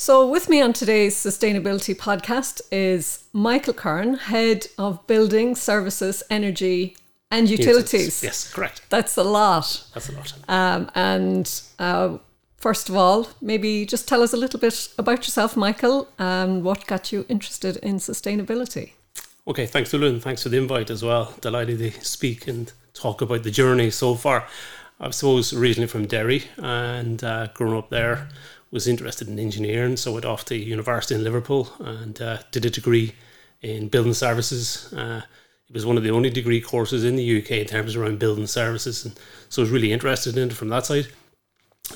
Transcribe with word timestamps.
So, 0.00 0.30
with 0.30 0.48
me 0.48 0.62
on 0.62 0.72
today's 0.72 1.16
sustainability 1.16 1.92
podcast 1.92 2.60
is 2.70 3.24
Michael 3.32 3.74
Curran, 3.74 4.14
Head 4.14 4.68
of 4.78 5.04
Building 5.08 5.56
Services, 5.56 6.22
Energy 6.30 6.96
and 7.32 7.50
Utilities. 7.50 8.22
Yes, 8.22 8.48
correct. 8.52 8.82
That's 8.90 9.16
a 9.16 9.24
lot. 9.24 9.84
That's 9.94 10.08
a 10.08 10.12
lot. 10.12 10.34
Um, 10.46 10.88
and 10.94 11.62
uh, 11.80 12.18
first 12.58 12.88
of 12.88 12.94
all, 12.94 13.26
maybe 13.40 13.84
just 13.84 14.06
tell 14.06 14.22
us 14.22 14.32
a 14.32 14.36
little 14.36 14.60
bit 14.60 14.88
about 14.98 15.26
yourself, 15.26 15.56
Michael, 15.56 16.06
and 16.16 16.62
what 16.62 16.86
got 16.86 17.10
you 17.10 17.26
interested 17.28 17.78
in 17.78 17.96
sustainability. 17.96 18.92
Okay, 19.48 19.66
thanks, 19.66 19.92
Lulu, 19.92 20.20
thanks 20.20 20.44
for 20.44 20.48
the 20.48 20.58
invite 20.58 20.90
as 20.90 21.02
well. 21.02 21.34
Delighted 21.40 21.80
to 21.80 22.04
speak 22.04 22.46
and 22.46 22.72
talk 22.94 23.20
about 23.20 23.42
the 23.42 23.50
journey 23.50 23.90
so 23.90 24.14
far. 24.14 24.46
I 25.00 25.10
suppose 25.10 25.52
originally 25.52 25.88
from 25.88 26.06
Derry 26.06 26.44
and 26.56 27.22
uh, 27.22 27.48
grown 27.54 27.76
up 27.76 27.88
there, 27.88 28.28
was 28.70 28.86
interested 28.86 29.28
in 29.28 29.38
engineering, 29.38 29.96
so 29.96 30.12
went 30.12 30.24
off 30.24 30.44
to 30.46 30.56
university 30.56 31.14
in 31.14 31.24
Liverpool 31.24 31.72
and 31.78 32.20
uh, 32.20 32.38
did 32.50 32.64
a 32.66 32.70
degree 32.70 33.14
in 33.62 33.88
building 33.88 34.14
services. 34.14 34.92
Uh, 34.92 35.22
it 35.68 35.74
was 35.74 35.86
one 35.86 35.96
of 35.96 36.02
the 36.02 36.10
only 36.10 36.30
degree 36.30 36.60
courses 36.60 37.04
in 37.04 37.16
the 37.16 37.42
UK 37.42 37.52
in 37.52 37.66
terms 37.66 37.96
around 37.96 38.18
building 38.18 38.46
services, 38.46 39.04
and 39.04 39.18
so 39.48 39.62
I 39.62 39.64
was 39.64 39.70
really 39.70 39.92
interested 39.92 40.36
in 40.36 40.48
it 40.48 40.54
from 40.54 40.68
that 40.68 40.86
side. 40.86 41.08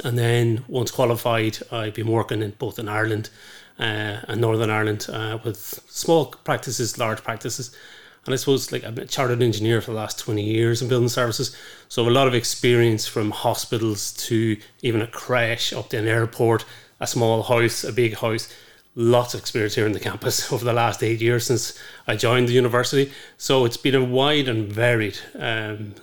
And 0.04 0.18
then 0.18 0.64
once 0.68 0.90
qualified, 0.90 1.58
I've 1.70 1.94
been 1.94 2.08
working 2.08 2.42
in 2.42 2.52
both 2.52 2.78
in 2.78 2.88
Ireland 2.88 3.30
uh, 3.78 4.20
and 4.28 4.40
Northern 4.40 4.70
Ireland 4.70 5.06
uh, 5.10 5.38
with 5.44 5.58
small 5.88 6.26
practices, 6.26 6.98
large 6.98 7.22
practices. 7.22 7.76
And 8.24 8.32
I 8.32 8.36
suppose 8.36 8.70
like 8.70 8.84
I'm 8.84 8.98
a 8.98 9.06
chartered 9.06 9.42
engineer 9.42 9.80
for 9.80 9.90
the 9.90 9.96
last 9.96 10.18
20 10.18 10.42
years 10.42 10.80
in 10.80 10.88
building 10.88 11.08
services. 11.08 11.56
So 11.88 12.08
a 12.08 12.10
lot 12.10 12.28
of 12.28 12.34
experience 12.34 13.06
from 13.06 13.30
hospitals 13.30 14.12
to 14.28 14.56
even 14.82 15.02
a 15.02 15.06
crash 15.06 15.72
up 15.72 15.90
to 15.90 15.98
an 15.98 16.06
airport, 16.06 16.64
a 17.00 17.06
small 17.06 17.42
house, 17.42 17.84
a 17.84 17.92
big 17.92 18.16
house. 18.16 18.48
Lots 18.94 19.32
of 19.32 19.40
experience 19.40 19.74
here 19.74 19.86
in 19.86 19.92
the 19.92 20.00
campus 20.00 20.52
over 20.52 20.64
the 20.64 20.72
last 20.72 21.02
eight 21.02 21.20
years 21.20 21.46
since 21.46 21.78
I 22.06 22.14
joined 22.14 22.48
the 22.48 22.52
university. 22.52 23.10
So 23.38 23.64
it's 23.64 23.78
been 23.78 23.94
a 23.94 24.04
wide 24.04 24.48
and 24.48 24.70
varied 24.70 25.18
um, 25.38 25.94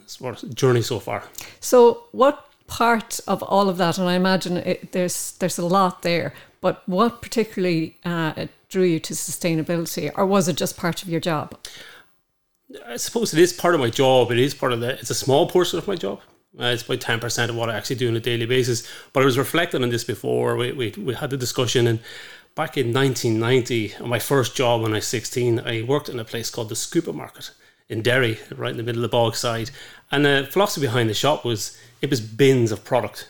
journey 0.54 0.82
so 0.82 1.00
far. 1.00 1.24
So 1.60 2.06
what 2.12 2.50
part 2.68 3.20
of 3.28 3.44
all 3.44 3.70
of 3.70 3.78
that, 3.78 3.98
and 3.98 4.08
I 4.10 4.16
imagine 4.16 4.58
it, 4.58 4.92
there's 4.92 5.34
there's 5.34 5.58
a 5.58 5.66
lot 5.66 6.02
there, 6.02 6.34
but 6.62 6.82
what 6.88 7.22
particularly 7.22 7.98
uh, 8.06 8.48
drew 8.70 8.84
you 8.84 9.00
to 9.02 9.14
sustainability, 9.14 10.12
or 10.16 10.26
was 10.26 10.48
it 10.48 10.56
just 10.56 10.78
part 10.78 11.04
of 11.04 11.10
your 11.10 11.20
job? 11.20 11.58
I 12.86 12.98
suppose 12.98 13.34
it 13.34 13.40
is 13.40 13.54
part 13.54 13.74
of 13.74 13.82
my 13.82 13.90
job. 13.90 14.32
It 14.32 14.40
is 14.40 14.54
part 14.54 14.74
of 14.74 14.80
the. 14.80 14.92
It's 15.00 15.10
a 15.10 15.16
small 15.16 15.50
portion 15.50 15.80
of 15.80 15.88
my 15.88 15.96
job. 15.96 16.22
Uh, 16.60 16.66
it's 16.66 16.84
about 16.84 17.02
ten 17.02 17.20
percent 17.20 17.50
of 17.50 17.58
what 17.58 17.70
I 17.70 17.76
actually 17.76 17.96
do 17.96 18.10
on 18.10 18.16
a 18.16 18.20
daily 18.20 18.46
basis. 18.46 18.88
But 19.14 19.22
I 19.24 19.26
was 19.26 19.38
reflecting 19.38 19.84
on 19.84 19.90
this 19.90 20.04
before. 20.04 20.56
We 20.56 20.72
we, 20.72 20.90
we 20.92 21.16
had 21.16 21.30
the 21.30 21.38
discussion, 21.38 21.88
and 21.88 22.00
back 22.56 22.78
in 22.78 22.94
1990, 22.94 23.96
on 23.96 24.10
my 24.10 24.20
first 24.20 24.56
job 24.56 24.82
when 24.82 24.92
I 24.92 24.96
was 24.96 25.08
16, 25.08 25.62
I 25.62 25.82
worked 25.84 26.10
in 26.10 26.20
a 26.20 26.26
place 26.26 26.50
called 26.50 26.70
the 26.70 26.76
Scooper 26.76 27.14
Market 27.14 27.52
in 27.88 28.02
Derry, 28.02 28.40
right 28.56 28.72
in 28.72 28.78
the 28.78 28.84
middle 28.84 29.04
of 29.04 29.10
the 29.10 29.18
Bogside. 29.18 29.72
And 30.12 30.26
the 30.26 30.48
philosophy 30.52 30.86
behind 30.86 31.10
the 31.10 31.14
shop 31.14 31.46
was 31.46 31.80
it 32.02 32.10
was 32.10 32.22
bins 32.22 32.72
of 32.72 32.84
product 32.84 33.30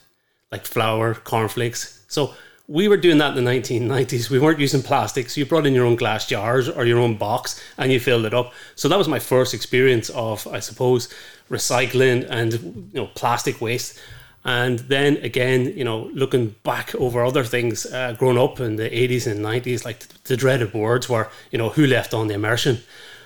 like 0.52 0.66
flour, 0.66 1.14
cornflakes. 1.14 2.04
So 2.08 2.34
we 2.70 2.88
were 2.88 2.98
doing 2.98 3.18
that 3.18 3.36
in 3.36 3.44
the 3.44 3.52
1990s. 3.52 4.30
We 4.30 4.38
weren't 4.38 4.60
using 4.60 4.84
plastics. 4.84 5.34
so 5.34 5.40
you 5.40 5.46
brought 5.48 5.66
in 5.66 5.74
your 5.74 5.88
own 5.88 5.96
glass 5.96 6.28
jars 6.28 6.70
or 6.70 6.86
your 6.86 7.00
own 7.00 7.16
box 7.16 7.60
and 7.80 7.92
you 7.92 8.00
filled 8.00 8.26
it 8.26 8.34
up. 8.34 8.54
So 8.76 8.88
that 8.88 8.98
was 8.98 9.08
my 9.08 9.18
first 9.18 9.56
experience 9.56 10.10
of, 10.12 10.46
I 10.48 10.60
suppose, 10.60 11.10
recycling 11.50 12.28
and 12.30 12.54
you 12.54 13.02
know 13.02 13.08
plastic 13.08 13.60
waste. 13.60 14.00
And 14.46 14.80
then 14.80 15.18
again, 15.18 15.76
you 15.76 15.84
know, 15.84 16.12
looking 16.14 16.56
back 16.64 16.94
over 16.94 17.26
other 17.26 17.44
things, 17.44 17.88
uh, 17.88 18.14
growing 18.20 18.38
up 18.38 18.60
in 18.60 18.76
the 18.76 18.90
80s 18.90 19.26
and 19.30 19.44
90s, 19.44 19.84
like 19.84 20.08
the, 20.26 20.38
dreaded 20.38 20.72
words 20.72 21.10
were, 21.10 21.28
you 21.52 21.58
know, 21.58 21.70
who 21.70 21.88
left 21.88 22.14
on 22.14 22.28
the 22.28 22.36
immersion. 22.36 22.78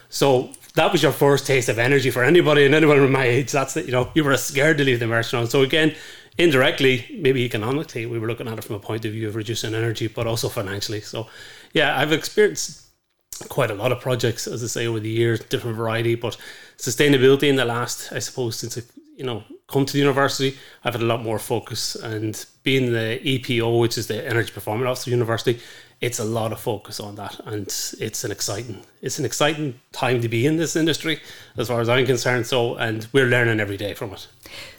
So 0.10 0.52
that 0.76 0.92
was 0.92 1.04
your 1.04 1.12
first 1.12 1.46
taste 1.46 1.68
of 1.68 1.78
energy 1.78 2.12
for 2.12 2.24
anybody 2.24 2.66
and 2.66 2.74
anyone 2.74 3.12
my 3.12 3.26
age. 3.26 3.52
That's 3.52 3.76
it, 3.76 3.86
you 3.86 3.92
know, 3.92 4.10
you 4.16 4.24
were 4.24 4.36
scared 4.38 4.78
to 4.78 4.86
leave 4.86 5.00
the 5.00 5.06
immersion 5.06 5.40
on. 5.40 5.48
So 5.48 5.62
again, 5.62 5.96
indirectly, 6.38 7.06
maybe 7.20 7.44
economically, 7.44 8.06
we 8.06 8.20
were 8.20 8.28
looking 8.28 8.48
at 8.48 8.58
it 8.58 8.64
from 8.64 8.76
a 8.76 8.80
point 8.80 9.06
of 9.06 9.12
view 9.12 9.28
of 9.28 9.36
reducing 9.36 9.74
energy, 9.74 10.08
but 10.08 10.28
also 10.28 10.50
financially. 10.50 11.02
So, 11.02 11.28
yeah, 11.74 11.98
I've 11.98 12.12
experienced 12.12 12.84
quite 13.50 13.72
a 13.72 13.76
lot 13.76 13.92
of 13.92 14.00
projects, 14.00 14.48
as 14.48 14.64
I 14.64 14.68
say, 14.68 14.88
over 14.88 15.00
the 15.00 15.10
years, 15.10 15.40
different 15.42 15.78
variety, 15.78 16.16
but 16.16 16.38
sustainability 16.78 17.50
in 17.50 17.56
the 17.56 17.66
last, 17.66 18.12
I 18.12 18.20
suppose, 18.20 18.58
since 18.58 18.78
I, 18.78 18.82
you 19.16 19.24
know, 19.24 19.44
come 19.68 19.86
to 19.86 19.94
the 19.94 20.00
university, 20.00 20.58
I've 20.84 20.94
had 20.94 21.02
a 21.02 21.06
lot 21.06 21.24
more 21.24 21.40
focus 21.40 21.96
and 21.96 22.46
being 22.64 22.94
the 22.94 23.20
EPO, 23.24 23.80
which 23.80 23.98
is 23.98 24.08
the 24.08 24.28
Energy 24.28 24.52
Performance 24.52 24.88
Officer 24.88 25.12
University, 25.12 25.60
it's 26.04 26.20
a 26.20 26.24
lot 26.24 26.52
of 26.52 26.60
focus 26.60 27.00
on 27.00 27.16
that 27.16 27.40
and 27.46 27.68
it's 28.00 28.24
an 28.24 28.32
exciting 28.32 28.80
it's 29.02 29.20
an 29.20 29.26
exciting 29.26 29.80
time 29.92 30.22
to 30.22 30.30
be 30.30 30.46
in 30.46 30.58
this 30.58 30.76
industry 30.76 31.20
as 31.58 31.68
far 31.70 31.80
as 31.82 31.90
I'm 31.90 32.06
concerned 32.06 32.46
so 32.46 32.76
and 32.76 33.08
we're 33.14 33.28
learning 33.28 33.60
every 33.60 33.78
day 33.78 33.94
from 33.94 34.12
it 34.12 34.28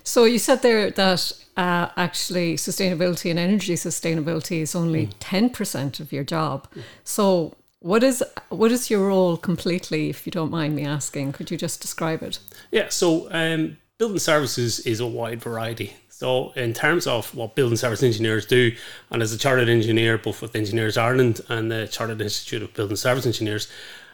so 0.02 0.24
you 0.24 0.38
said 0.38 0.62
there 0.62 0.90
that 0.90 1.32
uh, 1.56 1.88
actually 1.96 2.56
sustainability 2.56 3.30
and 3.30 3.38
energy 3.38 3.74
sustainability 3.74 4.60
is 4.60 4.74
only 4.74 5.06
mm. 5.06 5.14
10% 5.50 6.00
of 6.00 6.12
your 6.12 6.24
job. 6.24 6.66
So 7.04 7.54
what 7.80 8.02
is 8.02 8.24
what 8.48 8.72
is 8.72 8.90
your 8.90 9.06
role 9.06 9.36
completely, 9.36 10.08
if 10.08 10.26
you 10.26 10.32
don't 10.32 10.50
mind 10.50 10.74
me 10.74 10.84
asking? 10.84 11.32
Could 11.32 11.50
you 11.50 11.56
just 11.56 11.80
describe 11.80 12.22
it? 12.22 12.38
Yeah, 12.70 12.88
so 12.88 13.28
um, 13.30 13.76
building 13.98 14.18
services 14.18 14.80
is 14.80 15.00
a 15.00 15.06
wide 15.06 15.42
variety. 15.42 15.94
So, 16.16 16.52
in 16.52 16.74
terms 16.74 17.08
of 17.08 17.34
what 17.34 17.56
building 17.56 17.76
service 17.76 18.00
engineers 18.00 18.46
do, 18.46 18.70
and 19.10 19.20
as 19.20 19.32
a 19.32 19.36
chartered 19.36 19.68
engineer, 19.68 20.16
both 20.16 20.42
with 20.42 20.54
Engineers 20.54 20.96
Ireland 20.96 21.40
and 21.48 21.72
the 21.72 21.88
Chartered 21.88 22.20
Institute 22.20 22.62
of 22.62 22.72
Building 22.72 22.94
Service 22.94 23.26
Engineers, 23.26 23.66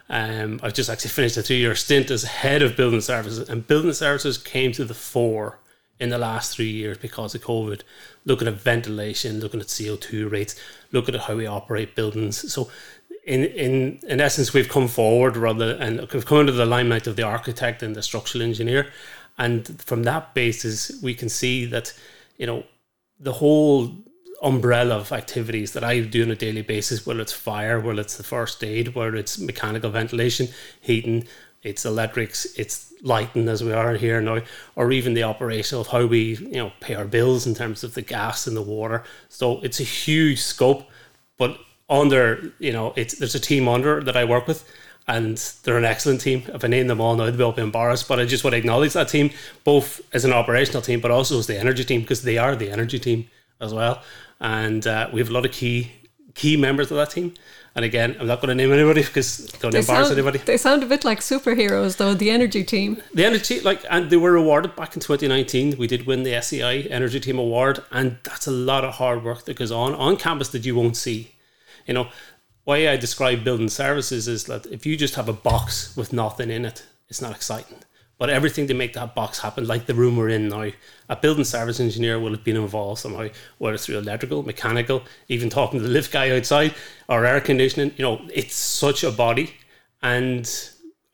um, 0.09 0.59
I've 0.63 0.73
just 0.73 0.89
actually 0.89 1.11
finished 1.11 1.37
a 1.37 1.43
two 1.43 1.53
year 1.53 1.75
stint 1.75 2.09
as 2.09 2.23
head 2.23 2.63
of 2.63 2.75
building 2.75 3.01
services, 3.01 3.47
and 3.47 3.67
building 3.67 3.93
services 3.93 4.39
came 4.39 4.71
to 4.71 4.83
the 4.83 4.95
fore 4.95 5.59
in 5.99 6.09
the 6.09 6.17
last 6.17 6.55
three 6.55 6.71
years 6.71 6.97
because 6.97 7.35
of 7.35 7.43
COVID, 7.43 7.81
looking 8.25 8.47
at 8.47 8.55
ventilation, 8.55 9.39
looking 9.39 9.59
at 9.59 9.67
CO2 9.67 10.31
rates, 10.31 10.55
looking 10.91 11.13
at 11.13 11.21
how 11.21 11.35
we 11.35 11.45
operate 11.45 11.95
buildings. 11.95 12.51
So, 12.51 12.71
in, 13.25 13.43
in, 13.43 13.99
in 14.07 14.19
essence, 14.19 14.53
we've 14.53 14.67
come 14.67 14.87
forward 14.87 15.37
rather 15.37 15.75
and 15.75 15.99
we've 16.11 16.25
come 16.25 16.39
under 16.39 16.51
the 16.51 16.65
limelight 16.65 17.05
of 17.05 17.15
the 17.15 17.21
architect 17.21 17.83
and 17.83 17.95
the 17.95 18.01
structural 18.01 18.41
engineer. 18.41 18.87
And 19.37 19.81
from 19.81 20.03
that 20.03 20.33
basis, 20.33 20.91
we 21.01 21.13
can 21.13 21.29
see 21.29 21.65
that, 21.65 21.93
you 22.37 22.45
know, 22.45 22.63
the 23.19 23.33
whole 23.33 23.91
umbrella 24.41 24.97
of 24.97 25.11
activities 25.11 25.73
that 25.73 25.83
I 25.83 25.99
do 26.01 26.23
on 26.23 26.31
a 26.31 26.35
daily 26.35 26.63
basis, 26.63 27.05
whether 27.05 27.21
it's 27.21 27.33
fire, 27.33 27.79
whether 27.79 28.01
it's 28.01 28.17
the 28.17 28.23
first 28.23 28.63
aid, 28.63 28.95
whether 28.95 29.15
it's 29.15 29.37
mechanical 29.39 29.91
ventilation, 29.91 30.47
heating, 30.81 31.27
it's 31.61 31.85
electrics, 31.85 32.45
it's 32.57 32.91
lighting 33.03 33.47
as 33.47 33.63
we 33.63 33.71
are 33.71 33.93
here 33.95 34.19
now, 34.19 34.41
or 34.75 34.91
even 34.91 35.13
the 35.13 35.23
operation 35.23 35.77
of 35.77 35.87
how 35.87 36.05
we, 36.05 36.35
you 36.37 36.53
know, 36.53 36.71
pay 36.79 36.95
our 36.95 37.05
bills 37.05 37.45
in 37.45 37.53
terms 37.53 37.83
of 37.83 37.93
the 37.93 38.01
gas 38.01 38.47
and 38.47 38.57
the 38.57 38.61
water. 38.61 39.03
So 39.29 39.59
it's 39.61 39.79
a 39.79 39.83
huge 39.83 40.41
scope, 40.41 40.89
but 41.37 41.59
under, 41.87 42.51
you 42.57 42.71
know, 42.71 42.93
it's 42.95 43.19
there's 43.19 43.35
a 43.35 43.39
team 43.39 43.67
under 43.67 44.01
that 44.01 44.17
I 44.17 44.25
work 44.25 44.47
with 44.47 44.67
and 45.07 45.37
they're 45.63 45.77
an 45.77 45.85
excellent 45.85 46.21
team. 46.21 46.43
If 46.47 46.63
I 46.63 46.67
name 46.67 46.87
them 46.87 47.01
all 47.01 47.15
now, 47.15 47.29
they'll 47.29 47.51
be 47.51 47.61
embarrassed. 47.61 48.07
But 48.07 48.19
I 48.19 48.25
just 48.25 48.43
want 48.43 48.53
to 48.53 48.57
acknowledge 48.57 48.93
that 48.93 49.09
team, 49.09 49.31
both 49.63 50.01
as 50.13 50.25
an 50.25 50.33
operational 50.33 50.81
team, 50.81 51.01
but 51.01 51.11
also 51.11 51.39
as 51.39 51.47
the 51.47 51.59
energy 51.59 51.83
team, 51.83 52.01
because 52.01 52.21
they 52.21 52.37
are 52.37 52.55
the 52.55 52.69
energy 52.69 52.99
team 52.99 53.29
as 53.59 53.73
well. 53.73 54.01
And 54.39 54.85
uh, 54.87 55.09
we 55.11 55.19
have 55.19 55.29
a 55.29 55.33
lot 55.33 55.45
of 55.45 55.51
key 55.51 55.91
key 56.33 56.55
members 56.57 56.91
of 56.91 56.97
that 56.97 57.09
team. 57.11 57.33
And 57.73 57.85
again, 57.85 58.17
I'm 58.19 58.27
not 58.27 58.41
going 58.41 58.49
to 58.49 58.55
name 58.55 58.73
anybody 58.73 59.01
because 59.01 59.45
don't 59.59 59.71
they 59.71 59.79
embarrass 59.79 60.07
sound, 60.07 60.19
anybody. 60.19 60.39
They 60.39 60.57
sound 60.57 60.83
a 60.83 60.85
bit 60.85 61.05
like 61.05 61.21
superheroes, 61.21 61.97
though. 61.97 62.13
The 62.13 62.29
energy 62.29 62.65
team. 62.65 63.01
The 63.13 63.25
energy, 63.25 63.61
like, 63.61 63.85
and 63.89 64.09
they 64.09 64.17
were 64.17 64.35
awarded 64.35 64.75
back 64.75 64.93
in 64.93 64.99
2019. 64.99 65.77
We 65.77 65.87
did 65.87 66.05
win 66.05 66.23
the 66.23 66.41
SEI 66.41 66.83
Energy 66.83 67.21
Team 67.21 67.39
Award, 67.39 67.81
and 67.91 68.17
that's 68.23 68.45
a 68.45 68.51
lot 68.51 68.83
of 68.83 68.95
hard 68.95 69.23
work 69.23 69.45
that 69.45 69.55
goes 69.55 69.71
on 69.71 69.95
on 69.95 70.17
campus 70.17 70.49
that 70.49 70.65
you 70.65 70.75
won't 70.75 70.97
see. 70.97 71.31
You 71.87 71.93
know, 71.93 72.09
way 72.71 72.87
I 72.87 72.97
describe 72.97 73.43
building 73.43 73.69
services 73.69 74.27
is 74.27 74.45
that 74.45 74.65
if 74.67 74.85
you 74.85 74.97
just 74.97 75.15
have 75.15 75.29
a 75.29 75.33
box 75.49 75.95
with 75.95 76.13
nothing 76.13 76.49
in 76.49 76.65
it, 76.65 76.85
it's 77.09 77.21
not 77.21 77.35
exciting 77.35 77.77
but 78.21 78.29
everything 78.29 78.67
to 78.67 78.75
make 78.75 78.93
that 78.93 79.15
box 79.15 79.39
happen, 79.39 79.65
like 79.65 79.87
the 79.87 79.95
room 79.95 80.15
we're 80.15 80.29
in 80.29 80.47
now, 80.47 80.69
a 81.09 81.15
building 81.15 81.43
service 81.43 81.79
engineer 81.79 82.19
will 82.19 82.29
have 82.29 82.43
been 82.43 82.55
involved 82.55 83.01
somehow, 83.01 83.27
whether 83.57 83.73
it's 83.73 83.87
through 83.87 83.97
electrical, 83.97 84.43
mechanical, 84.43 85.01
even 85.27 85.49
talking 85.49 85.79
to 85.79 85.83
the 85.83 85.91
lift 85.91 86.11
guy 86.11 86.29
outside 86.29 86.75
or 87.09 87.25
air 87.25 87.41
conditioning. 87.41 87.91
You 87.97 88.03
know, 88.03 88.21
it's 88.31 88.53
such 88.53 89.03
a 89.03 89.09
body. 89.09 89.55
And 90.03 90.47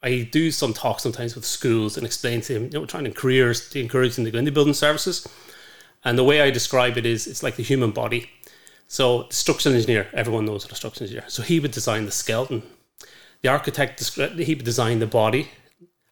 I 0.03 0.27
do 0.29 0.51
some 0.51 0.73
talks 0.73 1.01
sometimes 1.01 1.33
with 1.33 1.45
schools 1.45 1.95
and 1.95 2.05
explain 2.05 2.41
to 2.41 2.53
them, 2.55 2.63
you 2.65 2.71
know, 2.71 2.85
trying 2.85 3.05
to 3.05 3.11
careers 3.11 3.69
to 3.69 3.79
encourage 3.79 4.17
them 4.17 4.25
to 4.25 4.31
go 4.31 4.39
into 4.39 4.51
building 4.51 4.73
services. 4.73 5.25
And 6.03 6.17
the 6.17 6.25
way 6.25 6.41
I 6.41 6.51
describe 6.51 6.97
it 6.97 7.05
is 7.05 7.25
it's 7.25 7.41
like 7.41 7.55
the 7.55 7.63
human 7.63 7.91
body. 7.91 8.29
So 8.87 9.23
the 9.23 9.35
structural 9.35 9.75
engineer, 9.75 10.07
everyone 10.13 10.45
knows 10.45 10.63
what 10.63 10.71
a 10.71 10.75
structural 10.75 11.05
engineer. 11.05 11.27
So 11.27 11.43
he 11.43 11.59
would 11.59 11.71
design 11.71 12.05
the 12.05 12.11
skeleton. 12.11 12.63
The 13.41 13.49
architect, 13.49 13.99
he 14.15 14.55
would 14.55 14.65
design 14.65 14.99
the 14.99 15.07
body 15.07 15.49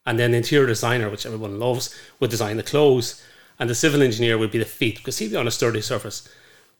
and 0.06 0.20
then 0.20 0.32
the 0.32 0.38
interior 0.38 0.68
designer, 0.68 1.10
which 1.10 1.26
everyone 1.26 1.60
loves, 1.60 1.96
would 2.20 2.30
design 2.30 2.58
the 2.58 2.64
clothes, 2.64 3.24
and 3.60 3.70
the 3.70 3.76
civil 3.76 4.04
engineer 4.04 4.38
would 4.38 4.52
be 4.52 4.60
the 4.60 4.66
feet 4.66 4.98
because 4.98 5.18
he'd 5.18 5.32
be 5.32 5.36
on 5.36 5.48
a 5.48 5.52
sturdy 5.52 5.82
surface. 5.82 6.30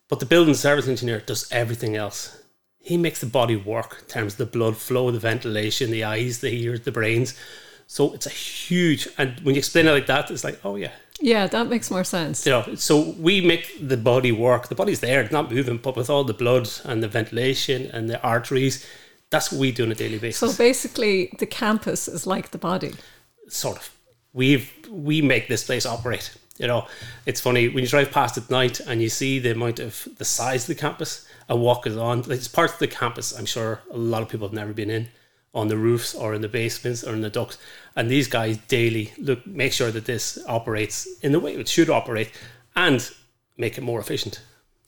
But 0.08 0.20
the 0.20 0.26
building 0.26 0.54
service 0.54 0.88
engineer 0.88 1.22
does 1.22 1.52
everything 1.52 1.96
else. 1.96 2.44
He 2.78 2.98
makes 2.98 3.20
the 3.20 3.26
body 3.26 3.56
work 3.56 3.98
in 4.02 4.08
terms 4.08 4.34
of 4.34 4.38
the 4.38 4.46
blood 4.46 4.78
flow, 4.78 5.10
the 5.10 5.18
ventilation, 5.18 5.90
the 5.90 6.04
eyes, 6.04 6.40
the 6.40 6.54
ears, 6.54 6.82
the 6.82 6.92
brains. 6.92 7.36
So 7.88 8.14
it's 8.14 8.28
a 8.28 8.30
huge, 8.30 9.08
and 9.18 9.40
when 9.40 9.56
you 9.56 9.60
explain 9.60 9.88
it 9.88 9.92
like 9.92 10.06
that, 10.08 10.30
it's 10.30 10.44
like, 10.44 10.60
oh 10.64 10.76
yeah, 10.76 10.92
Yeah, 11.22 11.48
that 11.48 11.68
makes 11.68 11.90
more 11.90 12.04
sense. 12.04 12.46
you 12.46 12.52
know. 12.52 12.76
So 12.76 13.16
we 13.20 13.42
make 13.42 13.76
the 13.80 13.98
body 13.98 14.32
work. 14.32 14.68
The 14.68 14.76
body's 14.76 15.00
there, 15.00 15.22
it's 15.22 15.32
not 15.32 15.52
moving, 15.52 15.78
but 15.78 15.96
with 15.96 16.10
all 16.10 16.24
the 16.24 16.34
blood 16.34 16.70
and 16.84 17.02
the 17.02 17.08
ventilation 17.08 17.90
and 17.94 18.10
the 18.10 18.22
arteries, 18.22 18.86
that's 19.30 19.52
what 19.52 19.60
we 19.62 19.72
do 19.72 19.84
on 19.86 19.92
a 19.92 19.96
daily 19.96 20.20
basis. 20.20 20.40
So 20.52 20.58
basically, 20.58 21.34
the 21.40 21.46
campus 21.46 22.08
is 22.08 22.28
like 22.28 22.52
the 22.52 22.58
body. 22.58 22.94
sort 23.48 23.78
of 23.78 23.92
we've 24.34 24.72
we 24.90 25.22
make 25.22 25.48
this 25.48 25.64
place 25.64 25.86
operate 25.86 26.36
you 26.58 26.68
know 26.68 26.86
it's 27.26 27.40
funny 27.40 27.70
when 27.70 27.84
you 27.84 27.90
drive 27.90 28.12
past 28.12 28.38
at 28.38 28.50
night 28.50 28.80
and 28.82 29.02
you 29.02 29.08
see 29.10 29.40
the 29.40 29.52
amount 29.52 29.80
of 29.80 30.08
the 30.18 30.26
size 30.26 30.64
of 30.64 30.76
the 30.76 30.82
campus 30.82 31.26
and 31.48 31.62
walk 31.62 31.86
is 31.88 31.96
on 31.96 32.20
it's 32.32 32.48
parts 32.48 32.74
of 32.74 32.80
the 32.80 32.88
campus 32.88 33.38
i'm 33.38 33.46
sure 33.46 33.82
a 33.92 33.98
lot 33.98 34.22
of 34.22 34.28
people 34.28 34.48
have 34.48 34.54
never 34.54 34.74
been 34.74 34.90
in 34.90 35.08
on 35.56 35.68
the 35.70 35.78
roofs 35.78 36.14
or 36.14 36.36
in 36.36 36.42
the 36.42 36.48
basements 36.48 37.04
or 37.04 37.14
in 37.14 37.22
the 37.22 37.30
ducts 37.30 37.58
and 37.96 38.12
these 38.12 38.28
guys 38.28 38.58
daily 38.68 39.12
look 39.18 39.46
make 39.48 39.74
sure 39.74 39.90
that 39.90 40.06
this 40.06 40.38
operates 40.48 41.08
in 41.22 41.32
the 41.32 41.40
way 41.40 41.56
it 41.56 41.68
should 41.68 41.90
operate 41.90 42.32
and 42.76 43.12
make 43.58 43.78
it 43.78 43.82
more 43.82 44.00
efficient 44.00 44.42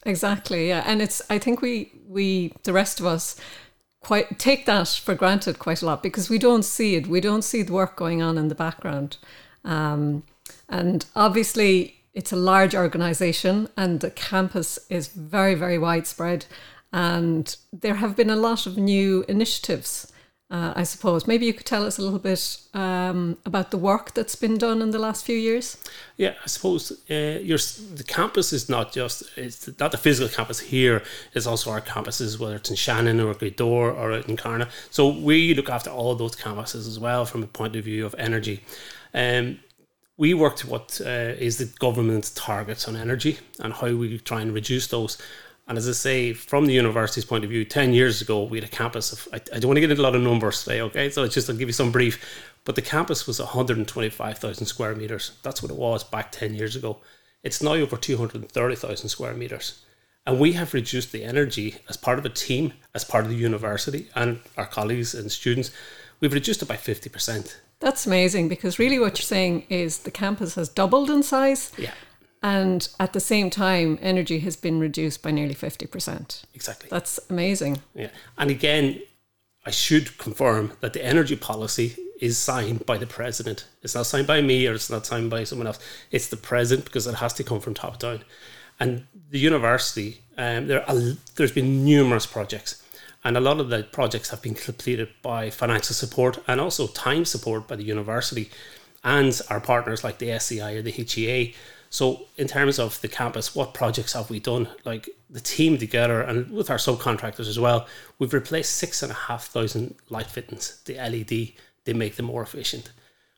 Exactly, 0.08 0.70
yeah. 0.70 0.84
And 0.86 1.02
it's 1.02 1.22
I 1.30 1.38
think 1.38 1.62
we 1.62 1.92
we 2.08 2.54
the 2.64 2.74
rest 2.74 3.00
of 3.00 3.06
us 3.06 3.36
quite 4.00 4.40
take 4.40 4.66
that 4.66 4.88
for 4.88 5.16
granted 5.16 5.60
quite 5.60 5.82
a 5.82 5.86
lot 5.86 6.02
because 6.02 6.30
we 6.30 6.38
don't 6.38 6.64
see 6.64 6.96
it. 6.96 7.08
We 7.08 7.20
don't 7.20 7.42
see 7.42 7.62
the 7.62 7.74
work 7.74 7.98
going 7.98 8.22
on 8.22 8.38
in 8.38 8.48
the 8.48 8.56
background. 8.56 9.18
Um, 9.66 10.24
and 10.70 11.06
obviously 11.16 11.96
it's 12.14 12.32
a 12.32 12.38
large 12.38 12.74
organization 12.74 13.68
and 13.76 14.00
the 14.00 14.12
campus 14.12 14.80
is 14.90 15.10
very, 15.10 15.56
very 15.56 15.78
widespread. 15.78 16.46
And 16.94 17.54
there 17.74 17.96
have 17.96 18.16
been 18.16 18.30
a 18.30 18.36
lot 18.38 18.66
of 18.66 18.78
new 18.78 19.26
initiatives, 19.28 20.12
uh, 20.50 20.74
I 20.76 20.84
suppose. 20.84 21.28
Maybe 21.28 21.46
you 21.46 21.54
could 21.54 21.66
tell 21.66 21.86
us 21.86 21.98
a 21.98 22.02
little 22.02 22.20
bit 22.20 22.62
um, 22.74 23.38
about 23.46 23.72
the 23.72 23.78
work 23.78 24.14
that's 24.14 24.36
been 24.36 24.58
done 24.58 24.82
in 24.82 24.92
the 24.92 25.00
last 25.00 25.26
few 25.26 25.36
years. 25.36 25.78
Yeah, 26.16 26.36
I 26.42 26.48
suppose 26.48 26.92
uh, 27.12 27.40
your 27.42 27.58
the 27.58 28.06
campus 28.08 28.54
is 28.54 28.70
not 28.70 28.94
just 28.94 29.24
it's 29.38 29.70
not 29.80 29.92
the 29.92 29.98
physical 29.98 30.34
campus 30.34 30.60
here. 30.60 31.04
It's 31.34 31.48
also 31.48 31.72
our 31.72 31.82
campuses, 31.82 32.40
whether 32.40 32.56
it's 32.56 32.70
in 32.70 32.78
Shannon 32.78 33.20
or 33.20 33.34
Gweedore 33.34 33.94
or 33.94 34.14
out 34.14 34.30
in 34.30 34.38
Carna. 34.38 34.70
So 34.90 35.10
we 35.10 35.54
look 35.54 35.70
after 35.70 35.90
all 35.90 36.16
those 36.16 36.36
campuses 36.36 36.88
as 36.88 36.98
well 36.98 37.26
from 37.26 37.44
a 37.44 37.48
point 37.48 37.76
of 37.76 37.84
view 37.84 38.06
of 38.06 38.16
energy. 38.18 38.64
Um, 39.14 39.60
we 40.16 40.34
work 40.34 40.56
to 40.58 40.68
what 40.68 41.00
uh, 41.06 41.36
is 41.38 41.58
the 41.58 41.66
government's 41.78 42.32
targets 42.32 42.88
on 42.88 42.96
energy 42.96 43.38
and 43.60 43.74
how 43.74 43.94
we 43.94 44.18
try 44.18 44.42
and 44.42 44.54
reduce 44.54 44.88
those. 44.88 45.18
And 45.68 45.78
as 45.78 45.88
I 45.88 45.92
say, 45.92 46.34
from 46.34 46.66
the 46.66 46.74
university's 46.74 47.26
point 47.26 47.44
of 47.44 47.50
view, 47.50 47.66
10 47.66 47.94
years 47.94 48.22
ago, 48.22 48.44
we 48.44 48.58
had 48.58 48.68
a 48.68 48.72
campus 48.72 49.12
of, 49.12 49.28
I, 49.34 49.36
I 49.54 49.60
don't 49.60 49.68
want 49.68 49.78
to 49.78 49.82
get 49.82 49.92
into 49.92 50.02
a 50.02 50.04
lot 50.04 50.16
of 50.16 50.22
numbers 50.22 50.64
today, 50.64 50.82
okay? 50.82 51.10
So 51.10 51.24
it's 51.24 51.34
just, 51.34 51.50
I'll 51.50 51.58
give 51.58 51.68
you 51.68 51.74
some 51.74 51.92
brief. 51.92 52.24
But 52.64 52.76
the 52.76 52.82
campus 52.82 53.28
was 53.28 53.40
125,000 53.40 54.66
square 54.66 54.96
meters. 54.96 55.32
That's 55.44 55.62
what 55.62 55.72
it 55.72 55.78
was 55.78 56.04
back 56.04 56.32
10 56.32 56.56
years 56.56 56.76
ago. 56.76 57.02
It's 57.44 57.62
now 57.62 57.74
over 57.74 57.98
230,000 57.98 59.10
square 59.10 59.34
meters. 59.34 59.84
And 60.26 60.40
we 60.40 60.54
have 60.54 60.74
reduced 60.74 61.12
the 61.12 61.24
energy 61.24 61.76
as 61.88 61.96
part 61.96 62.20
of 62.20 62.26
a 62.26 62.30
team, 62.30 62.74
as 62.94 63.04
part 63.04 63.26
of 63.26 63.32
the 63.32 63.38
university 63.38 64.10
and 64.16 64.40
our 64.58 64.66
colleagues 64.66 65.14
and 65.14 65.32
students. 65.32 65.72
We've 66.20 66.34
reduced 66.34 66.62
it 66.62 66.68
by 66.68 66.76
50%. 66.76 67.56
That's 67.80 68.06
amazing 68.08 68.50
because 68.50 68.80
really 68.80 69.00
what 69.00 69.18
you're 69.18 69.24
saying 69.24 69.66
is 69.70 70.00
the 70.00 70.12
campus 70.12 70.56
has 70.56 70.68
doubled 70.68 71.10
in 71.10 71.24
size. 71.24 71.72
Yeah, 71.78 71.94
And 72.44 72.88
at 73.00 73.14
the 73.14 73.20
same 73.20 73.50
time, 73.50 73.98
energy 74.02 74.40
has 74.40 74.56
been 74.56 74.80
reduced 74.80 75.24
by 75.24 75.32
nearly 75.32 75.56
50%. 75.56 76.44
exactly. 76.54 76.90
That's 76.90 77.20
amazing. 77.30 77.80
Yeah. 77.96 78.10
And 78.38 78.52
again, 78.52 79.02
I 79.66 79.72
should 79.72 80.18
confirm 80.18 80.74
that 80.82 80.94
the 80.94 81.04
energy 81.04 81.36
policy 81.36 81.96
is 82.20 82.38
signed 82.38 82.86
by 82.86 82.98
the 82.98 83.08
president. 83.08 83.66
It's 83.82 83.96
not 83.96 84.06
signed 84.06 84.28
by 84.28 84.42
me 84.42 84.68
or 84.68 84.74
it's 84.74 84.90
not 84.90 85.06
signed 85.06 85.30
by 85.30 85.44
someone 85.44 85.68
else. 85.68 85.80
It's 86.12 86.28
the 86.28 86.38
president 86.38 86.86
because 86.86 87.08
it 87.08 87.16
has 87.16 87.34
to 87.34 87.44
come 87.44 87.60
from 87.60 87.74
top 87.74 88.00
down. 88.00 88.24
And 88.80 89.08
the 89.30 89.40
university, 89.40 90.22
um, 90.38 90.68
there 90.68 90.88
are, 90.90 90.96
there's 91.36 91.52
been 91.52 91.84
numerous 91.84 92.26
projects, 92.26 92.84
and 93.24 93.36
a 93.36 93.42
lot 93.42 93.60
of 93.60 93.70
the 93.70 93.84
projects 93.84 94.30
have 94.30 94.42
been 94.42 94.54
completed 94.54 95.10
by 95.22 95.50
financial 95.50 95.96
support 95.96 96.40
and 96.48 96.62
also 96.62 96.88
time 96.88 97.26
support 97.26 97.68
by 97.68 97.76
the 97.76 97.84
university 97.84 98.50
and 99.04 99.42
our 99.50 99.60
partners 99.60 100.04
like 100.04 100.20
the 100.20 100.38
SEI 100.40 100.78
or 100.78 100.82
the 100.82 100.92
HEA. 100.92 101.54
So, 101.90 102.28
in 102.38 102.48
terms 102.48 102.80
of 102.80 103.00
the 103.02 103.08
campus, 103.08 103.56
what 103.56 103.74
projects 103.74 104.14
have 104.14 104.30
we 104.30 104.40
done? 104.40 104.68
Like 104.84 105.10
the 105.30 105.40
team 105.40 105.78
together 105.78 106.22
and 106.22 106.52
with 106.52 106.70
our 106.70 106.78
subcontractors 106.78 107.48
as 107.48 107.60
well, 107.60 107.88
we've 108.20 108.34
replaced 108.34 108.76
six 108.76 109.02
and 109.04 109.12
a 109.12 109.16
half 109.16 109.48
thousand 109.48 109.96
light 110.10 110.28
fittings, 110.28 110.82
the 110.86 110.96
LED, 110.96 111.54
they 111.86 111.94
make 111.94 112.16
them 112.18 112.26
more 112.26 112.42
efficient. 112.44 112.92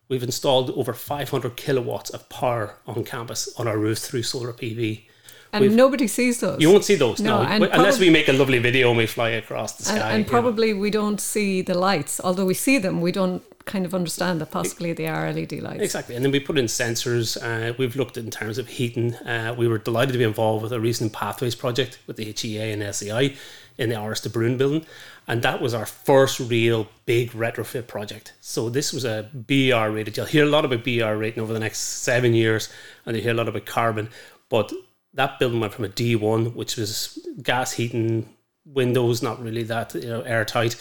We've 0.08 0.24
installed 0.24 0.72
over 0.72 0.94
500 0.94 1.56
kilowatts 1.56 2.10
of 2.10 2.28
power 2.30 2.78
on 2.88 3.04
campus 3.04 3.48
on 3.58 3.68
our 3.68 3.78
roofs 3.78 4.08
through 4.08 4.24
solar 4.24 4.54
PV. 4.54 5.06
And 5.54 5.64
We've- 5.64 5.76
nobody 5.76 6.08
sees 6.08 6.40
those. 6.40 6.60
You 6.62 6.70
won't 6.72 6.86
see 6.86 6.96
those, 6.96 7.20
No, 7.20 7.44
no, 7.44 7.70
unless 7.72 8.00
we 8.00 8.10
make 8.10 8.28
a 8.28 8.34
lovely 8.34 8.60
video 8.60 8.90
and 8.90 8.98
we 8.98 9.06
fly 9.08 9.30
across 9.30 9.74
the 9.74 9.84
sky. 9.86 9.96
and, 9.96 10.04
and 10.04 10.18
you 10.20 10.24
know. 10.26 10.30
probably 10.30 10.74
we 10.74 10.90
don't 10.92 11.20
see 11.22 11.62
the 11.62 11.76
lights. 11.76 12.20
Although 12.24 12.46
we 12.46 12.54
see 12.54 12.78
them, 12.80 13.02
we 13.02 13.12
don't 13.12 13.44
kind 13.70 13.86
of 13.86 13.94
understand 13.94 14.42
that 14.42 14.52
possibly 14.52 14.94
they 14.94 15.08
are 15.08 15.32
LED 15.32 15.54
lights. 15.54 15.82
Exactly, 15.82 16.16
and 16.16 16.26
then 16.26 16.32
we 16.32 16.40
put 16.40 16.58
in 16.58 16.66
sensors. 16.66 17.38
Uh, 17.42 17.74
we've 17.78 17.96
looked 17.96 18.18
in 18.18 18.30
terms 18.32 18.58
of 18.58 18.68
heating. 18.68 19.14
Uh, 19.16 19.54
we 19.58 19.68
were 19.68 19.78
delighted 19.78 20.14
to 20.14 20.18
be 20.18 20.26
involved 20.26 20.64
with 20.64 20.74
a 20.74 20.80
recent 20.80 21.14
Pathways 21.14 21.56
project 21.56 22.00
with 22.08 22.18
the 22.18 22.26
HEA 22.26 22.72
and 22.72 22.96
SEI 22.96 23.36
in 23.78 23.90
the 23.90 23.96
Áras 23.96 24.22
de 24.22 24.30
Brún 24.30 24.58
building, 24.58 24.86
and 25.28 25.42
that 25.44 25.62
was 25.62 25.74
our 25.74 25.86
first 25.86 26.40
real 26.40 26.90
big 27.06 27.32
retrofit 27.32 27.88
project. 27.88 28.34
So 28.42 28.70
this 28.70 28.92
was 28.92 29.06
a 29.06 29.30
BER 29.34 29.92
rated. 29.92 30.18
You'll 30.18 30.26
hear 30.26 30.46
a 30.46 30.50
lot 30.50 30.66
about 30.66 30.84
BER 30.84 31.16
rating 31.16 31.42
over 31.42 31.54
the 31.54 31.60
next 31.60 31.80
seven 31.80 32.34
years, 32.34 32.70
and 33.06 33.16
you 33.16 33.22
hear 33.22 33.32
a 33.32 33.36
lot 33.36 33.48
about 33.48 33.66
carbon. 33.66 34.10
But 34.50 34.74
that 35.14 35.40
building 35.40 35.60
went 35.60 35.74
from 35.74 35.86
a 35.86 35.90
D1, 35.90 36.56
which 36.56 36.76
was 36.76 37.20
gas 37.42 37.74
heating, 37.74 38.28
windows 38.66 39.24
not 39.24 39.42
really 39.42 39.64
that 39.64 39.94
you 39.96 40.10
know 40.10 40.22
airtight, 40.22 40.76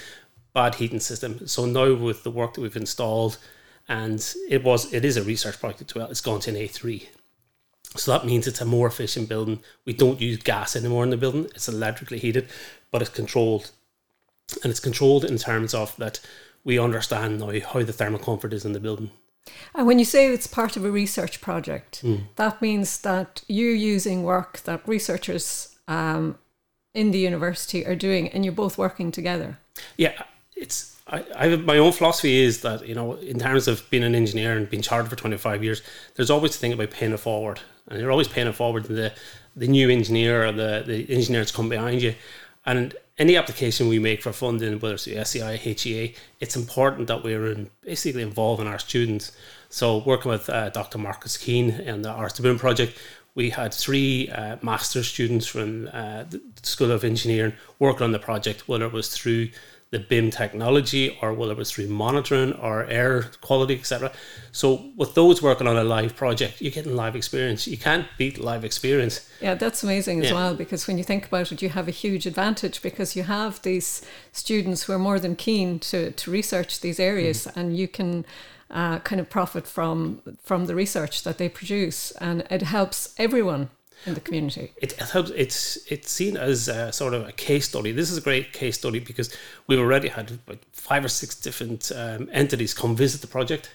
bad 0.55 0.77
heating 0.77 1.01
system. 1.01 1.47
So 1.47 1.67
now 1.67 1.95
with 1.95 2.23
the 2.23 2.31
work 2.31 2.55
that 2.55 2.61
we've 2.61 2.77
installed 2.77 3.39
and 3.89 4.35
it 4.49 4.63
was 4.63 4.93
it 4.93 5.05
is 5.05 5.17
a 5.17 5.23
research 5.23 5.59
project 5.59 5.91
as 5.91 5.95
well. 5.95 6.11
It's 6.11 6.21
gone 6.21 6.41
to 6.41 6.51
an 6.51 6.57
A 6.57 6.67
three, 6.67 7.09
so 7.97 8.13
that 8.13 8.27
means 8.27 8.47
it's 8.47 8.61
a 8.61 8.67
more 8.67 8.87
efficient 8.87 9.29
building. 9.29 9.61
We 9.87 9.95
don't 9.95 10.21
use 10.21 10.37
gas 10.39 10.77
anymore 10.77 11.05
in 11.05 11.11
the 11.11 11.17
building; 11.17 11.47
it's 11.55 11.69
electrically 11.69 12.19
heated, 12.19 12.49
but 12.91 13.01
it's 13.01 13.11
controlled, 13.11 13.71
and 14.63 14.71
it's 14.71 14.81
controlled 14.81 15.25
in 15.25 15.39
terms 15.39 15.73
of 15.75 15.97
that 15.97 16.21
we 16.65 16.79
understand 16.79 17.41
now 17.41 17.53
how 17.61 17.83
the 17.83 17.93
thermal 17.93 18.19
comfort 18.19 18.53
is 18.53 18.65
in 18.67 18.73
the 18.73 18.81
building. 18.81 19.11
And 19.75 19.87
when 19.87 19.99
you 19.99 20.05
say 20.05 20.27
it's 20.27 20.47
part 20.47 20.77
of 20.77 20.85
a 20.85 20.91
research 20.91 21.41
project, 21.41 22.01
Hmm. 22.01 22.17
that 22.37 22.61
means 22.61 22.99
that 23.01 23.43
you're 23.49 23.75
using 23.75 24.23
work 24.23 24.61
that 24.65 24.87
researchers 24.87 25.77
um, 25.87 26.37
in 26.93 27.13
the 27.13 27.21
university 27.21 27.87
are 27.87 27.97
doing, 27.97 28.29
and 28.29 28.45
you're 28.45 28.53
both 28.53 28.77
working 28.77 29.11
together. 29.11 29.59
Yeah, 29.97 30.25
it's 30.61 30.97
I, 31.07 31.25
I 31.35 31.57
my 31.57 31.79
own 31.79 31.93
philosophy 31.93 32.43
is 32.43 32.61
that 32.63 32.87
you 32.87 32.95
know 32.95 33.15
in 33.15 33.39
terms 33.39 33.69
of 33.69 33.89
being 33.91 34.05
an 34.05 34.15
engineer 34.15 34.57
and 34.57 34.69
being 34.69 34.83
chartered 34.83 35.11
for 35.11 35.17
twenty 35.17 35.37
five 35.37 35.65
years, 35.65 35.83
there's 36.15 36.31
always 36.31 36.53
the 36.53 36.59
thing 36.59 36.73
about 36.73 36.91
paying 36.91 37.13
it 37.13 37.21
forward, 37.21 37.61
and 37.89 38.01
you're 38.01 38.11
always 38.11 38.29
paying 38.29 38.47
it 38.47 38.55
forward 38.55 38.85
to 38.85 38.93
the 38.93 39.13
the 39.57 39.69
new 39.69 39.89
engineer 39.91 40.47
or 40.47 40.53
the 40.53 40.85
the 40.87 41.15
engineer 41.15 41.41
that's 41.41 41.53
come 41.53 41.69
behind 41.69 42.03
you, 42.03 42.15
and 42.67 42.95
any 43.19 43.37
application 43.37 43.89
we 43.89 43.99
make 43.99 44.23
for 44.23 44.33
funding, 44.33 44.79
whether 44.79 44.95
it's 44.95 45.05
the 45.05 45.25
SEI 45.25 45.57
HEA, 45.57 46.15
it's 46.41 46.55
important 46.55 47.09
that 47.09 47.25
we're 47.25 47.51
in, 47.51 47.71
basically 47.83 48.23
involving 48.23 48.69
our 48.69 48.79
students. 48.79 49.33
So 49.71 49.99
working 49.99 50.31
with 50.31 50.49
uh, 50.49 50.71
Dr. 50.71 50.99
Marcus 50.99 51.37
Keane 51.37 51.71
and 51.71 52.05
the 52.05 52.13
de 52.13 52.43
Brún 52.43 52.59
project, 52.59 52.97
we 53.35 53.51
had 53.51 53.75
three 53.75 54.31
uh, 54.31 54.57
master's 54.63 55.09
students 55.09 55.47
from 55.47 55.89
uh, 55.93 56.25
the 56.25 56.41
School 56.63 56.91
of 56.91 57.05
Engineering 57.05 57.55
working 57.79 58.05
on 58.05 58.13
the 58.13 58.19
project, 58.19 58.69
whether 58.69 58.87
it 58.87 58.93
was 58.93 59.09
through 59.09 59.49
the 59.91 59.99
BIM 59.99 60.31
technology 60.31 61.17
or 61.23 61.33
whether 61.33 61.53
it 61.53 61.59
was 61.59 61.71
through 61.71 61.89
monitoring 61.89 62.53
or 62.53 62.85
air 62.87 63.23
quality, 63.41 63.75
etc. 63.79 64.13
So 64.53 64.91
with 64.97 65.15
those 65.15 65.41
working 65.41 65.67
on 65.67 65.77
a 65.79 65.85
live 65.85 66.15
project, 66.15 66.61
you're 66.61 66.71
getting 66.73 66.95
live 66.95 67.17
experience. 67.17 67.67
You 67.67 67.79
can't 67.79 68.07
beat 68.19 68.39
live 68.39 68.65
experience. 68.65 69.27
Yeah, 69.41 69.55
that's 69.55 69.83
amazing 69.83 70.21
as 70.21 70.27
Yeah. 70.31 70.35
well 70.35 70.55
because 70.55 70.87
when 70.87 70.99
you 70.99 71.05
think 71.05 71.25
about 71.27 71.51
it, 71.53 71.63
you 71.63 71.71
have 71.71 71.89
a 71.89 71.91
huge 71.91 72.27
advantage 72.27 72.83
because 72.83 73.17
you 73.17 73.23
have 73.23 73.63
these 73.63 74.03
students 74.33 74.83
who 74.83 74.93
are 74.93 74.99
more 74.99 75.19
than 75.19 75.37
keen 75.37 75.79
to, 75.79 76.11
to 76.11 76.31
research 76.31 76.81
these 76.81 77.01
areas 77.01 77.47
Mm-hmm. 77.47 77.59
and 77.61 77.77
you 77.77 77.89
can 77.89 78.25
uh, 78.71 78.99
kind 78.99 79.19
of 79.21 79.31
profit 79.31 79.67
from 79.67 80.21
from 80.43 80.67
the 80.67 80.75
research 80.75 81.23
that 81.25 81.39
they 81.39 81.49
produce 81.49 82.11
and 82.21 82.45
it 82.51 82.61
helps 82.63 83.15
everyone 83.17 83.71
in 84.07 84.15
the 84.15 84.21
community. 84.21 84.73
it, 84.77 84.93
it 84.93 85.09
helps. 85.11 85.31
It's 85.31 85.79
it's 85.91 86.11
seen 86.11 86.37
as 86.37 86.69
a, 86.69 86.93
sort 86.93 87.15
of 87.15 87.29
a 87.29 87.33
case 87.33 87.69
study. 87.69 87.93
This 87.93 88.11
is 88.11 88.17
a 88.17 88.21
great 88.21 88.53
case 88.53 88.79
study 88.79 89.01
because 89.01 89.35
we've 89.67 89.79
already 89.79 90.09
had 90.09 90.39
five 90.73 91.05
or 91.05 91.09
six 91.09 91.35
different 91.35 91.91
um, 91.95 92.29
entities 92.33 92.75
come 92.75 92.97
visit 92.97 93.21
the 93.21 93.27
project, 93.27 93.75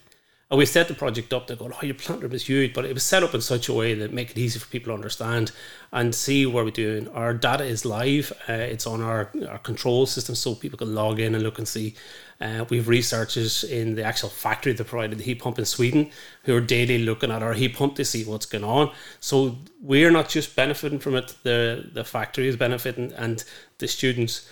And 0.53 0.60
we 0.60 0.67
set 0.67 0.88
the 0.88 0.93
project 0.93 1.33
up. 1.33 1.48
They 1.48 1.55
go, 1.55 1.67
oh, 1.74 1.83
your 1.83 1.95
plant 1.95 2.22
room 2.22 2.31
is 2.31 2.45
huge, 2.45 2.75
but 2.75 2.86
it 2.86 2.93
was 2.93 3.01
set 3.01 3.24
up 3.24 3.33
in 3.33 3.41
such 3.41 3.69
a 3.69 3.74
way 3.74 3.95
that 3.95 4.13
make 4.13 4.29
it 4.29 4.38
easy 4.38 4.60
for 4.60 4.67
people 4.67 4.91
to 4.91 4.93
understand 4.93 5.51
and 5.91 6.13
see 6.13 6.45
what 6.45 6.63
we're 6.63 6.69
doing. 6.69 7.07
Our 7.07 7.33
data 7.33 7.63
is 7.63 7.86
live. 7.86 8.31
Uh, 8.48 8.53
it's 8.53 8.86
on 8.86 9.01
our, 9.01 9.31
our 9.50 9.57
control 9.57 10.05
system, 10.05 10.36
so 10.36 10.53
people 10.53 10.77
can 10.77 10.93
log 10.93 11.19
in 11.19 11.33
and 11.33 11.43
look 11.43 11.57
and 11.57 11.67
see. 11.67 11.95
Uh, 12.39 12.65
we 12.69 12.77
have 12.77 12.88
researchers 12.88 13.63
in 13.63 13.95
the 13.95 14.03
actual 14.03 14.29
factory 14.29 14.74
that 14.74 14.86
provided 14.86 15.17
the 15.17 15.24
heat 15.24 15.41
pump 15.41 15.57
in 15.57 15.65
Sweden 15.65 16.12
who 16.43 16.55
are 16.55 16.62
daily 16.62 17.00
looking 17.00 17.31
at 17.31 17.41
our 17.41 17.53
heat 17.53 17.75
pump 17.75 17.95
to 17.95 18.05
see 18.05 18.24
what's 18.24 18.45
going 18.45 18.63
on. 18.63 18.91
So 19.22 19.57
we're 19.81 20.12
not 20.12 20.29
just 20.29 20.55
benefiting 20.55 21.00
from 21.00 21.15
it; 21.15 21.36
the 21.41 21.89
the 21.91 22.03
factory 22.03 22.48
is 22.48 22.57
benefiting, 22.57 23.12
and 23.13 23.43
the 23.79 23.88
students. 23.88 24.48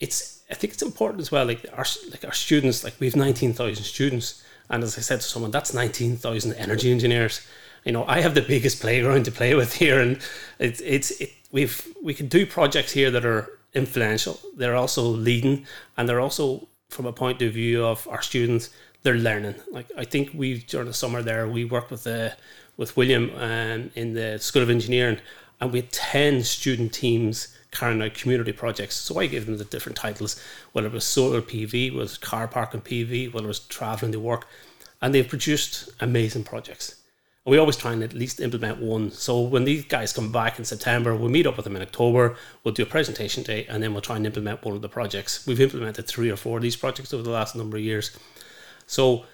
It's 0.00 0.42
I 0.50 0.54
think 0.54 0.72
it's 0.72 0.82
important 0.82 1.20
as 1.20 1.30
well. 1.30 1.46
Like 1.46 1.64
our 1.74 1.86
like 2.10 2.24
our 2.24 2.34
students, 2.34 2.82
like 2.82 2.98
we 2.98 3.06
have 3.06 3.14
nineteen 3.14 3.52
thousand 3.52 3.84
students 3.84 4.42
and 4.70 4.82
as 4.82 4.98
I 4.98 5.00
said 5.00 5.20
to 5.20 5.26
someone, 5.26 5.50
that's 5.50 5.72
19,000 5.72 6.52
energy 6.54 6.90
engineers. 6.90 7.46
You 7.84 7.92
know, 7.92 8.04
I 8.06 8.20
have 8.20 8.34
the 8.34 8.42
biggest 8.42 8.80
playground 8.80 9.24
to 9.26 9.30
play 9.30 9.54
with 9.54 9.74
here, 9.82 10.00
and 10.00 10.18
it's 10.58 10.80
it's 10.80 11.10
it, 11.20 11.32
we've 11.52 11.86
we 12.02 12.14
can 12.14 12.28
do 12.28 12.46
projects 12.46 12.92
here 12.92 13.10
that 13.10 13.24
are 13.24 13.48
influential. 13.74 14.40
They're 14.56 14.76
also 14.76 15.02
leading, 15.02 15.66
and 15.96 16.08
they're 16.08 16.20
also 16.20 16.68
from 16.88 17.06
a 17.06 17.12
point 17.12 17.42
of 17.42 17.52
view 17.52 17.84
of 17.84 18.06
our 18.08 18.22
students, 18.22 18.70
they're 19.02 19.14
learning. 19.14 19.54
Like 19.70 19.86
I 19.96 20.04
think 20.04 20.30
we 20.34 20.58
during 20.58 20.88
the 20.88 20.94
summer 20.94 21.22
there, 21.22 21.46
we 21.48 21.64
worked 21.64 21.90
with 21.90 22.04
the 22.04 22.32
uh, 22.32 22.34
with 22.76 22.96
William 22.96 23.30
um, 23.36 23.90
in 23.94 24.14
the 24.14 24.38
School 24.38 24.62
of 24.62 24.70
Engineering, 24.70 25.18
and 25.60 25.72
we 25.72 25.80
had 25.80 25.92
ten 25.92 26.42
student 26.42 26.92
teams 26.92 27.56
carrying 27.70 28.02
out 28.02 28.14
community 28.14 28.52
projects. 28.52 28.96
So 28.96 29.18
I 29.18 29.26
gave 29.26 29.46
them 29.46 29.58
the 29.58 29.64
different 29.64 29.96
titles, 29.96 30.40
whether 30.72 30.86
it 30.86 30.92
was 30.92 31.04
solar 31.04 31.42
PV, 31.42 31.90
whether 31.90 31.98
it 31.98 32.02
was 32.02 32.18
car 32.18 32.48
parking 32.48 32.80
PV, 32.80 33.32
whether 33.32 33.46
it 33.46 33.48
was 33.48 33.60
traveling 33.60 34.12
to 34.12 34.20
work, 34.20 34.46
and 35.02 35.14
they've 35.14 35.28
produced 35.28 35.90
amazing 36.00 36.44
projects. 36.44 36.96
And 37.44 37.52
we 37.52 37.58
always 37.58 37.76
try 37.76 37.92
and 37.92 38.02
at 38.02 38.12
least 38.12 38.40
implement 38.40 38.80
one. 38.80 39.10
So 39.10 39.40
when 39.40 39.64
these 39.64 39.84
guys 39.84 40.12
come 40.12 40.32
back 40.32 40.58
in 40.58 40.64
September, 40.64 41.14
we'll 41.14 41.28
meet 41.28 41.46
up 41.46 41.56
with 41.56 41.64
them 41.64 41.76
in 41.76 41.82
October, 41.82 42.36
we'll 42.64 42.74
do 42.74 42.82
a 42.82 42.86
presentation 42.86 43.42
day, 43.42 43.66
and 43.66 43.82
then 43.82 43.92
we'll 43.92 44.02
try 44.02 44.16
and 44.16 44.26
implement 44.26 44.64
one 44.64 44.74
of 44.74 44.82
the 44.82 44.88
projects. 44.88 45.46
We've 45.46 45.60
implemented 45.60 46.06
three 46.06 46.30
or 46.30 46.36
four 46.36 46.58
of 46.58 46.62
these 46.62 46.76
projects 46.76 47.12
over 47.12 47.22
the 47.22 47.30
last 47.30 47.54
number 47.54 47.76
of 47.76 47.82
years. 47.82 48.16
So 48.86 49.26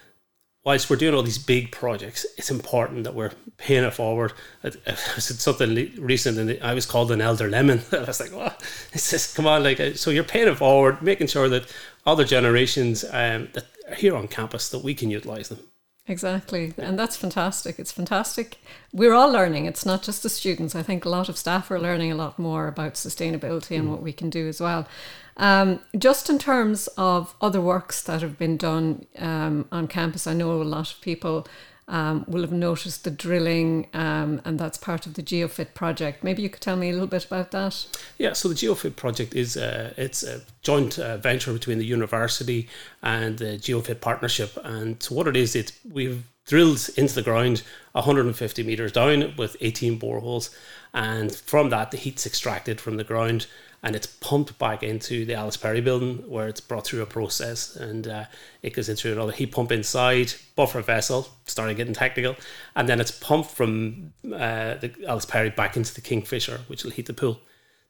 whilst 0.64 0.88
we're 0.88 0.96
doing 0.96 1.14
all 1.14 1.22
these 1.22 1.38
big 1.38 1.72
projects, 1.72 2.24
it's 2.36 2.50
important 2.50 3.04
that 3.04 3.14
we're 3.14 3.32
paying 3.56 3.84
it 3.84 3.94
forward. 3.94 4.32
I, 4.62 4.70
said 4.70 5.40
something 5.40 5.92
recent, 5.98 6.38
and 6.38 6.62
I 6.62 6.74
was 6.74 6.86
called 6.86 7.10
an 7.10 7.20
elder 7.20 7.48
lemon. 7.48 7.82
I 7.92 8.00
was 8.04 8.20
like, 8.20 8.32
"What?" 8.32 8.62
It 8.92 9.00
says, 9.00 9.32
"Come 9.32 9.46
on!" 9.46 9.62
Like, 9.62 9.96
so 9.96 10.10
you're 10.10 10.24
paying 10.24 10.48
it 10.48 10.56
forward, 10.56 11.02
making 11.02 11.28
sure 11.28 11.48
that 11.48 11.72
other 12.06 12.24
generations 12.24 13.04
um, 13.04 13.48
that 13.52 13.66
are 13.88 13.94
here 13.94 14.16
on 14.16 14.28
campus 14.28 14.68
that 14.70 14.84
we 14.84 14.94
can 14.94 15.10
utilize 15.10 15.48
them. 15.48 15.60
Exactly. 16.08 16.74
And 16.78 16.98
that's 16.98 17.16
fantastic. 17.16 17.78
It's 17.78 17.92
fantastic. 17.92 18.58
We're 18.92 19.14
all 19.14 19.30
learning. 19.30 19.66
It's 19.66 19.86
not 19.86 20.02
just 20.02 20.24
the 20.24 20.28
students. 20.28 20.74
I 20.74 20.82
think 20.82 21.04
a 21.04 21.08
lot 21.08 21.28
of 21.28 21.38
staff 21.38 21.70
are 21.70 21.78
learning 21.78 22.10
a 22.10 22.16
lot 22.16 22.38
more 22.40 22.66
about 22.66 22.94
sustainability 22.94 23.76
and 23.76 23.86
mm. 23.86 23.90
what 23.92 24.02
we 24.02 24.12
can 24.12 24.28
do 24.28 24.48
as 24.48 24.60
well. 24.60 24.88
Um, 25.36 25.80
just 25.96 26.28
in 26.28 26.38
terms 26.38 26.88
of 26.98 27.34
other 27.40 27.60
works 27.60 28.02
that 28.02 28.20
have 28.20 28.36
been 28.36 28.56
done 28.56 29.06
um, 29.18 29.66
on 29.70 29.86
campus, 29.86 30.26
I 30.26 30.34
know 30.34 30.60
a 30.60 30.64
lot 30.64 30.92
of 30.92 31.00
people 31.00 31.46
um, 31.88 32.24
will 32.28 32.42
have 32.42 32.52
noticed 32.52 33.04
the 33.04 33.10
drilling, 33.10 33.88
um, 33.92 34.40
and 34.44 34.58
that's 34.58 34.78
part 34.78 35.06
of 35.06 35.14
the 35.14 35.22
GeoFit 35.22 35.74
project. 35.74 36.22
Maybe 36.22 36.42
you 36.42 36.48
could 36.48 36.62
tell 36.62 36.76
me 36.76 36.88
a 36.88 36.92
little 36.92 37.08
bit 37.08 37.24
about 37.24 37.50
that. 37.50 37.86
Yeah, 38.18 38.32
so 38.32 38.48
the 38.48 38.54
GeoFit 38.54 38.96
project 38.96 39.34
is 39.34 39.56
uh, 39.56 39.92
it's 39.96 40.22
a 40.22 40.42
joint 40.62 40.98
uh, 40.98 41.18
venture 41.18 41.52
between 41.52 41.78
the 41.78 41.84
university 41.84 42.68
and 43.02 43.38
the 43.38 43.58
GeoFit 43.58 44.00
partnership, 44.00 44.56
and 44.64 45.02
so 45.02 45.14
what 45.14 45.26
it 45.26 45.36
is, 45.36 45.56
it's 45.56 45.72
we've 45.90 46.24
drilled 46.46 46.88
into 46.96 47.14
the 47.14 47.22
ground 47.22 47.62
150 47.92 48.62
meters 48.62 48.92
down 48.92 49.34
with 49.36 49.56
18 49.60 49.98
boreholes, 49.98 50.54
and 50.94 51.34
from 51.34 51.70
that 51.70 51.90
the 51.90 51.96
heat's 51.96 52.26
extracted 52.26 52.80
from 52.80 52.96
the 52.96 53.04
ground 53.04 53.46
and 53.82 53.96
it's 53.96 54.06
pumped 54.06 54.58
back 54.58 54.82
into 54.82 55.24
the 55.24 55.34
Alice 55.34 55.56
Perry 55.56 55.80
building 55.80 56.18
where 56.28 56.46
it's 56.46 56.60
brought 56.60 56.86
through 56.86 57.02
a 57.02 57.06
process 57.06 57.74
and 57.74 58.06
uh, 58.06 58.24
it 58.62 58.74
goes 58.74 58.88
into 58.88 59.10
another 59.10 59.32
heat 59.32 59.52
pump 59.52 59.72
inside, 59.72 60.34
buffer 60.54 60.80
vessel, 60.82 61.28
starting 61.46 61.76
getting 61.76 61.94
technical, 61.94 62.36
and 62.76 62.88
then 62.88 63.00
it's 63.00 63.10
pumped 63.10 63.50
from 63.50 64.12
uh, 64.26 64.74
the 64.74 64.92
Alice 65.06 65.24
Perry 65.24 65.50
back 65.50 65.76
into 65.76 65.92
the 65.94 66.00
Kingfisher, 66.00 66.60
which 66.68 66.84
will 66.84 66.92
heat 66.92 67.06
the 67.06 67.12
pool. 67.12 67.40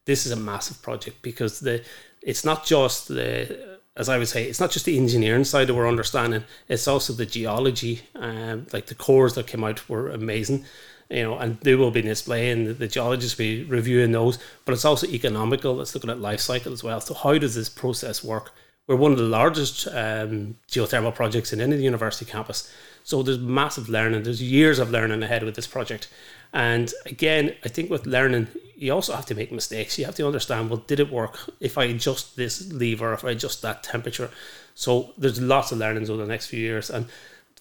This 0.05 0.25
is 0.25 0.33
a 0.33 0.37
massive 0.37 0.81
project 0.83 1.23
because 1.23 1.61
the 1.61 1.85
it's 2.23 2.45
not 2.45 2.65
just 2.65 3.09
the 3.09 3.81
as 3.97 4.09
I 4.09 4.19
would 4.19 4.29
say, 4.29 4.45
it's 4.45 4.61
not 4.61 4.71
just 4.71 4.87
the 4.87 4.99
engineering 4.99 5.45
side 5.45 5.67
that 5.67 5.75
we're 5.75 5.89
understanding; 5.89 6.45
it's 6.69 6.89
also 6.89 7.13
the 7.13 7.27
geology. 7.27 8.03
Um, 8.15 8.67
like 8.73 8.87
the 8.87 8.95
cores 8.95 9.35
that 9.35 9.47
came 9.47 9.65
out 9.65 9.89
were 9.89 10.11
amazing 10.11 10.65
you 11.13 11.23
know, 11.23 11.37
and 11.39 11.61
they 11.61 11.75
will 11.75 11.91
be 11.91 12.03
displaying 12.03 12.65
the, 12.65 12.73
the 12.73 12.89
geologists 12.89 13.37
will 13.37 13.45
be 13.45 13.65
reviewing 13.65 14.13
those, 14.13 14.39
but 14.65 14.73
it's 14.73 14.85
also 14.85 15.07
economical. 15.07 15.81
It's 15.81 15.95
looking 15.95 16.11
at 16.11 16.21
life 16.21 16.41
cycle 16.41 16.73
as 16.73 16.83
well. 16.83 17.01
So 17.01 17.13
how 17.13 17.37
does 17.37 17.55
this 17.55 17.69
process 17.69 18.25
work? 18.25 18.55
We're 18.87 18.97
one 18.97 19.13
of 19.13 19.19
the 19.19 19.25
largest 19.25 19.87
um, 19.89 20.57
geothermal 20.69 21.15
projects 21.15 21.53
in 21.53 21.61
any 21.61 21.77
university 21.77 22.25
campus. 22.25 22.73
So 23.05 23.23
there's 23.23 23.39
massive 23.39 23.89
learning. 23.89 24.23
There's 24.23 24.43
years 24.43 24.79
of 24.79 24.91
learning 24.91 25.23
ahead 25.23 25.43
with 25.43 25.55
this 25.55 25.67
project. 25.67 26.09
And 26.53 26.93
again, 27.07 27.55
I 27.65 27.69
think 27.69 27.91
with 27.91 28.07
learning, 28.07 28.49
you 28.77 28.93
also 28.93 29.15
have 29.15 29.27
to 29.27 29.35
make 29.35 29.51
mistakes. 29.51 29.99
You 29.99 30.05
have 30.05 30.15
to 30.17 30.27
understand, 30.27 30.71
well, 30.71 30.85
did 30.87 31.01
it 31.01 31.11
work 31.11 31.39
if 31.61 31.79
I 31.79 31.85
adjust 31.85 32.37
this 32.37 32.71
lever, 32.73 33.15
if 33.15 33.25
I 33.25 33.31
adjust 33.31 33.63
that 33.63 33.83
temperature? 33.83 34.31
So 34.75 35.13
there's 35.17 35.41
lots 35.41 35.73
of 35.73 35.79
learnings 35.79 36.11
over 36.11 36.23
the 36.23 36.29
next 36.29 36.47
few 36.47 36.61
years. 36.61 36.91
And 36.91 37.07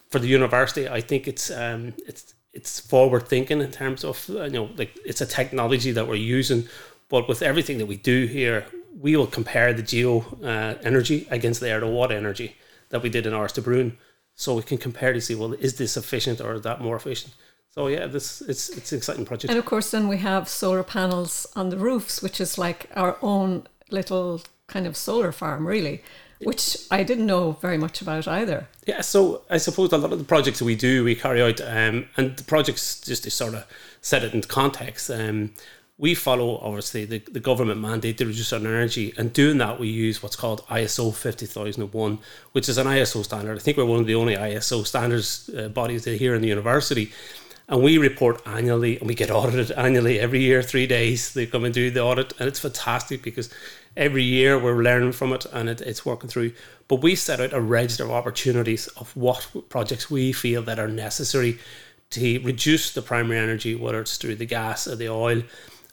for 0.10 0.19
the 0.19 0.27
university, 0.27 0.89
I 0.89 1.01
think 1.01 1.27
it's 1.27 1.50
um, 1.50 1.93
it's 2.05 2.33
it's 2.53 2.79
forward 2.79 3.27
thinking 3.27 3.62
in 3.62 3.71
terms 3.71 4.03
of 4.03 4.29
uh, 4.29 4.43
you 4.43 4.51
know 4.51 4.69
like 4.75 4.98
it's 5.05 5.21
a 5.21 5.25
technology 5.25 5.91
that 5.91 6.07
we're 6.07 6.15
using 6.15 6.67
but 7.07 7.27
with 7.27 7.41
everything 7.41 7.77
that 7.77 7.86
we 7.86 7.95
do 7.95 8.25
here 8.25 8.65
we 9.00 9.15
will 9.15 9.27
compare 9.27 9.74
the 9.74 9.81
geo 9.81 10.19
uh, 10.43 10.75
energy 10.83 11.27
against 11.31 11.62
the 11.62 11.69
air 11.69 11.79
to 11.79 11.88
water 11.88 12.15
energy 12.15 12.55
that 12.89 13.01
we 13.01 13.10
did 13.10 13.25
in 13.25 13.33
Brun, 13.63 13.98
so 14.36 14.56
we 14.56 14.64
can 14.64 14.78
compare 14.78 15.14
to 15.14 15.22
see 15.22 15.36
well 15.36 15.54
is 15.54 15.76
this 15.78 15.98
efficient 15.98 16.42
or 16.42 16.56
is 16.56 16.62
that 16.62 16.82
more 16.82 16.96
efficient 16.96 17.34
so 17.70 17.88
yeah 17.88 18.08
this 18.08 18.42
it's 18.42 18.70
it's 18.70 18.92
an 18.92 18.98
exciting 18.98 19.26
project 19.26 19.50
and 19.50 19.60
of 19.60 19.66
course 19.66 19.92
then 19.92 20.08
we 20.08 20.18
have 20.18 20.48
solar 20.48 20.84
panels 20.84 21.48
on 21.56 21.70
the 21.70 21.78
roofs 21.78 22.22
which 22.22 22.42
is 22.42 22.58
like 22.58 22.90
our 22.96 23.18
own 23.22 23.66
little 23.90 24.42
kind 24.68 24.88
of 24.88 24.96
solar 24.96 25.32
farm 25.32 25.68
really 25.68 26.02
which 26.44 26.78
I 26.90 27.04
didn't 27.04 27.26
know 27.26 27.54
very 27.54 27.78
much 27.78 28.02
about 28.02 28.28
either. 28.28 28.68
Yeah, 28.86 29.02
so 29.02 29.44
I 29.50 29.58
suppose 29.58 29.92
a 29.92 29.98
lot 29.98 30.12
of 30.12 30.20
the 30.20 30.26
projects 30.26 30.62
we 30.62 30.76
do, 30.76 31.04
we 31.04 31.16
carry 31.16 31.42
out, 31.42 31.62
um, 31.62 32.08
and 32.18 32.36
the 32.36 32.44
projects 32.44 33.00
just 33.02 33.24
to 33.26 33.32
sort 33.32 33.54
of 33.54 33.66
set 34.02 34.24
it 34.24 34.34
into 34.34 34.48
context. 34.48 35.10
Um, 35.10 35.54
we 36.01 36.15
follow 36.15 36.58
obviously 36.63 37.05
the, 37.05 37.20
the 37.20 37.39
government 37.39 37.79
mandate 37.79 38.17
to 38.17 38.25
reduce 38.25 38.51
our 38.51 38.60
energy, 38.60 39.13
and 39.20 39.31
doing 39.31 39.60
that, 39.60 39.79
we 39.79 39.88
use 39.88 40.24
what's 40.24 40.36
called 40.36 40.65
ISO 40.65 41.13
50001, 41.13 42.17
which 42.53 42.67
is 42.67 42.79
an 42.79 42.88
ISO 42.88 43.24
standard. 43.24 43.55
I 43.55 43.62
think 43.62 43.77
we're 43.77 43.86
one 43.86 44.00
of 44.00 44.08
the 44.08 44.15
only 44.15 44.36
ISO 44.36 44.84
standards 44.84 45.51
uh, 45.55 45.70
bodies 45.70 46.05
here 46.05 46.34
in 46.34 46.41
the 46.41 46.48
university. 46.48 47.12
And 47.70 47.84
we 47.84 48.00
report 48.00 48.41
annually 48.48 48.98
and 48.98 49.08
we 49.08 49.13
get 49.13 49.29
audited 49.39 49.72
annually 49.74 50.20
every 50.20 50.41
year, 50.41 50.63
three 50.63 50.88
days. 50.88 51.36
They 51.36 51.46
come 51.46 51.65
and 51.65 51.74
do 51.74 51.91
the 51.91 52.01
audit, 52.01 52.34
and 52.39 52.48
it's 52.48 52.60
fantastic 52.60 53.22
because 53.22 53.51
every 53.96 54.24
year 54.24 54.58
we're 54.58 54.81
learning 54.81 55.12
from 55.12 55.34
it 55.34 55.46
and 55.53 55.70
it, 55.70 55.81
it's 55.81 56.03
working 56.03 56.31
through. 56.31 56.53
But 56.88 57.03
we 57.03 57.13
set 57.13 57.39
out 57.39 57.53
a 57.53 57.62
register 57.62 58.05
of 58.05 58.12
opportunities 58.12 58.88
of 58.88 59.15
what 59.15 59.48
projects 59.70 60.10
we 60.10 60.34
feel 60.34 60.63
that 60.63 60.79
are 60.79 60.88
necessary 60.88 61.60
to 62.10 62.39
reduce 62.39 62.91
the 62.91 63.03
primary 63.03 63.38
energy, 63.38 63.75
whether 63.75 64.01
it's 64.01 64.17
through 64.17 64.36
the 64.36 64.48
gas 64.48 64.88
or 64.88 64.96
the 64.96 65.10
oil. 65.10 65.43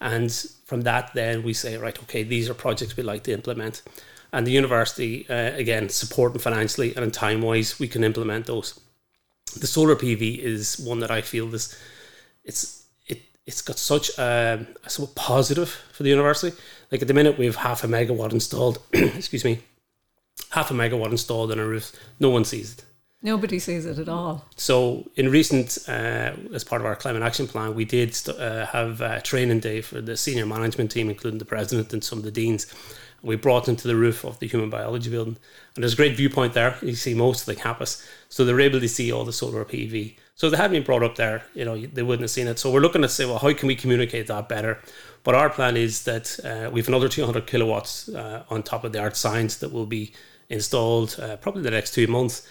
And 0.01 0.33
from 0.65 0.83
that, 0.83 1.13
then 1.15 1.43
we 1.43 1.53
say, 1.53 1.77
right, 1.77 1.99
okay, 2.05 2.23
these 2.23 2.49
are 2.49 2.55
projects 2.55 2.97
we'd 2.97 3.05
like 3.05 3.25
to 3.25 3.33
implement. 3.33 3.83
And 4.33 4.47
the 4.47 4.53
university, 4.53 5.29
uh, 5.29 5.55
again, 5.55 5.89
supporting 5.89 6.41
financially 6.41 6.95
and 6.95 7.05
in 7.05 7.11
time 7.11 7.41
wise, 7.41 7.81
we 7.81 7.89
can 7.89 8.05
implement 8.05 8.47
those. 8.47 8.79
The 9.59 9.67
solar 9.67 9.97
PV 9.97 10.39
is 10.39 10.79
one 10.79 11.01
that 11.01 11.11
I 11.11 11.23
feel 11.23 11.47
this, 11.47 11.77
it's 12.45 12.85
it 13.07 13.23
it's 13.47 13.63
got 13.63 13.79
such 13.79 14.17
a, 14.19 14.67
a 14.85 15.07
positive 15.15 15.71
for 15.93 16.03
the 16.03 16.11
university 16.11 16.57
like 16.91 17.03
at 17.03 17.09
the 17.09 17.15
minute, 17.15 17.39
we 17.39 17.47
have 17.47 17.57
half 17.57 17.85
a 17.85 17.87
megawatt 17.87 18.33
installed. 18.33 18.79
excuse 18.93 19.45
me, 19.45 19.61
half 20.51 20.71
a 20.71 20.75
megawatt 20.75 21.11
installed 21.11 21.53
on 21.53 21.59
a 21.59 21.67
roof. 21.67 21.93
No 22.19 22.31
one 22.31 22.45
sees 22.45 22.75
it. 22.75 22.85
Nobody 23.21 23.59
sees 23.59 23.85
it 23.85 23.99
at 23.99 24.09
all. 24.09 24.45
So, 24.55 25.11
in 25.17 25.29
recent, 25.29 25.77
uh, 25.89 26.35
as 26.55 26.63
part 26.63 26.81
of 26.81 26.87
our 26.87 26.95
climate 26.95 27.23
action 27.23 27.49
plan, 27.49 27.75
we 27.75 27.85
did 27.85 28.15
st- 28.15 28.39
uh, 28.39 28.67
have 28.67 29.01
a 29.01 29.21
training 29.21 29.59
day 29.59 29.81
for 29.81 30.01
the 30.01 30.17
senior 30.17 30.47
management 30.47 30.93
team, 30.93 31.11
including 31.11 31.39
the 31.39 31.45
president 31.45 31.93
and 31.93 32.05
some 32.05 32.19
of 32.19 32.25
the 32.25 32.31
deans. 32.31 32.73
We 33.21 33.35
brought 33.35 33.65
them 33.65 33.75
to 33.75 33.89
the 33.89 33.97
roof 33.97 34.25
of 34.25 34.39
the 34.39 34.47
human 34.47 34.71
biology 34.71 35.11
building, 35.11 35.37
and 35.75 35.83
there's 35.83 35.95
a 35.95 35.97
great 35.97 36.17
viewpoint 36.17 36.53
there. 36.53 36.77
You 36.81 36.95
see 36.95 37.13
most 37.13 37.41
of 37.41 37.47
the 37.47 37.61
campus, 37.61 38.07
so 38.29 38.45
they're 38.45 38.61
able 38.61 38.79
to 38.79 38.89
see 38.89 39.11
all 39.11 39.25
the 39.25 39.33
solar 39.33 39.65
PV. 39.65 40.17
So, 40.37 40.47
if 40.47 40.53
they 40.53 40.57
hadn't 40.57 40.77
been 40.77 40.85
brought 40.85 41.03
up 41.03 41.17
there, 41.17 41.43
you 41.55 41.65
know, 41.65 41.77
they 41.77 42.05
wouldn't 42.05 42.23
have 42.23 42.31
seen 42.31 42.47
it. 42.47 42.61
So, 42.61 42.71
we're 42.71 42.79
looking 42.79 43.03
to 43.03 43.09
say, 43.09 43.25
well, 43.25 43.41
how 43.41 43.53
can 43.53 43.67
we 43.67 43.75
communicate 43.75 44.29
that 44.29 44.49
better? 44.49 44.79
But 45.25 45.35
our 45.35 45.51
plan 45.51 45.77
is 45.77 46.05
that 46.05 46.39
uh, 46.45 46.71
we 46.71 46.79
have 46.81 46.87
another 46.87 47.09
200 47.09 47.49
kilowatts 47.49 48.09
uh, 48.11 48.45
on 48.49 48.63
top 48.63 48.85
of 48.85 48.93
the 48.93 49.01
art 49.01 49.17
science 49.17 49.57
that 49.57 49.73
will 49.73 49.87
be 49.87 50.13
installed 50.49 51.19
uh, 51.21 51.37
probably 51.39 51.63
the 51.63 51.73
next 51.73 51.95
two 51.95 52.07
months. 52.07 52.47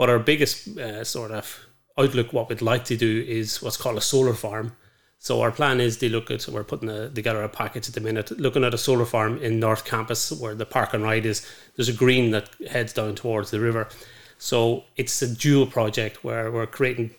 But 0.00 0.08
our 0.08 0.18
biggest 0.18 0.78
uh, 0.78 1.04
sort 1.04 1.30
of 1.30 1.66
outlook, 1.98 2.32
what 2.32 2.48
we'd 2.48 2.62
like 2.62 2.86
to 2.86 2.96
do 2.96 3.22
is 3.28 3.60
what's 3.60 3.76
called 3.76 3.98
a 3.98 4.00
solar 4.00 4.32
farm. 4.32 4.74
So 5.18 5.42
our 5.42 5.50
plan 5.50 5.78
is 5.78 5.98
to 5.98 6.08
look 6.08 6.30
at, 6.30 6.48
we're 6.48 6.64
putting 6.64 6.88
a, 6.88 7.10
together 7.10 7.42
a 7.42 7.50
package 7.50 7.86
at 7.86 7.94
the 7.94 8.00
minute, 8.00 8.30
looking 8.40 8.64
at 8.64 8.72
a 8.72 8.78
solar 8.78 9.04
farm 9.04 9.36
in 9.42 9.60
North 9.60 9.84
Campus 9.84 10.32
where 10.32 10.54
the 10.54 10.64
park 10.64 10.94
and 10.94 11.02
ride 11.02 11.26
is. 11.26 11.46
There's 11.76 11.90
a 11.90 11.92
green 11.92 12.30
that 12.30 12.48
heads 12.70 12.94
down 12.94 13.14
towards 13.14 13.50
the 13.50 13.60
river. 13.60 13.90
So 14.38 14.84
it's 14.96 15.20
a 15.20 15.28
dual 15.28 15.66
project 15.66 16.24
where 16.24 16.50
we're 16.50 16.66
creating 16.66 17.10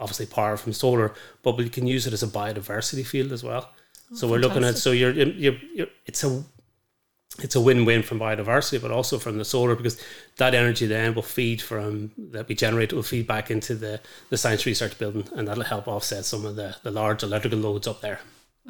obviously 0.00 0.26
power 0.26 0.56
from 0.56 0.72
solar, 0.72 1.14
but 1.44 1.56
we 1.56 1.68
can 1.68 1.86
use 1.86 2.04
it 2.04 2.12
as 2.12 2.24
a 2.24 2.26
biodiversity 2.26 3.06
field 3.06 3.30
as 3.30 3.44
well. 3.44 3.70
Oh, 4.10 4.16
so 4.16 4.28
we're 4.28 4.38
looking 4.38 4.64
at 4.64 4.76
so 4.76 4.90
you're, 4.90 5.12
you're, 5.12 5.54
you're 5.72 5.86
it's 6.04 6.24
a 6.24 6.42
it's 7.40 7.56
a 7.56 7.60
win-win 7.60 8.02
from 8.02 8.20
biodiversity, 8.20 8.80
but 8.80 8.90
also 8.90 9.18
from 9.18 9.38
the 9.38 9.44
solar 9.44 9.74
because 9.74 10.00
that 10.36 10.54
energy 10.54 10.86
then 10.86 11.14
will 11.14 11.22
feed 11.22 11.60
from 11.60 12.12
that 12.16 12.48
we 12.48 12.54
generate 12.54 12.92
will 12.92 13.02
feed 13.02 13.26
back 13.26 13.50
into 13.50 13.74
the 13.74 14.00
the 14.30 14.36
science 14.36 14.66
research 14.66 14.98
building, 14.98 15.28
and 15.34 15.48
that'll 15.48 15.64
help 15.64 15.88
offset 15.88 16.24
some 16.24 16.44
of 16.44 16.56
the 16.56 16.76
the 16.82 16.90
large 16.90 17.22
electrical 17.22 17.58
loads 17.58 17.88
up 17.88 18.00
there. 18.00 18.20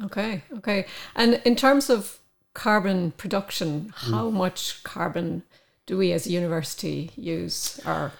Okay, 0.03 0.43
okay. 0.57 0.85
And 1.15 1.41
in 1.45 1.55
terms 1.55 1.89
of 1.89 2.19
carbon 2.53 3.11
production, 3.11 3.93
how 3.95 4.29
mm. 4.29 4.33
much 4.33 4.83
carbon 4.83 5.43
do 5.85 5.97
we 5.97 6.11
as 6.11 6.25
a 6.25 6.31
university 6.31 7.11
use, 7.15 7.79
or 7.85 8.11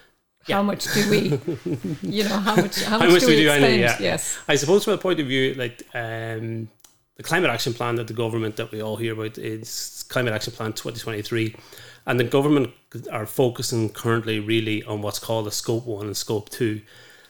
yeah. 0.45 0.57
how 0.57 0.63
much 0.63 0.93
do 0.93 1.09
we, 1.09 1.39
you 2.01 2.23
know, 2.23 2.37
how 2.37 2.55
much 2.55 2.83
how 2.83 2.99
much, 2.99 3.07
how 3.07 3.13
much 3.13 3.21
do, 3.21 3.27
we, 3.27 3.35
do 3.37 3.49
spend? 3.49 3.79
yeah. 3.79 3.97
Yes, 3.99 4.37
I 4.47 4.55
suppose 4.55 4.83
from 4.83 4.91
the 4.91 4.99
point 4.99 5.19
of 5.19 5.25
view, 5.25 5.55
like. 5.55 5.81
Um, 5.95 6.69
the 7.15 7.24
climate 7.24 7.50
action 7.50 7.74
plan 7.74 7.95
that 7.95 8.07
the 8.07 8.13
government 8.13 8.57
that 8.57 8.72
we 8.72 8.81
all 8.81 8.98
hear 8.98 9.13
about 9.13 9.38
is 9.38 10.05
climate 10.10 10.34
action 10.34 10.53
plan 10.53 10.74
2023 10.74 11.55
and 12.05 12.19
the 12.19 12.24
government 12.24 12.72
are 13.12 13.25
focusing 13.25 13.89
currently 13.89 14.39
really 14.39 14.84
on 14.84 15.01
what's 15.01 15.19
called 15.19 15.48
a 15.48 15.51
scope 15.51 15.86
1 15.86 16.05
and 16.05 16.17
scope 16.17 16.50
2 16.50 16.81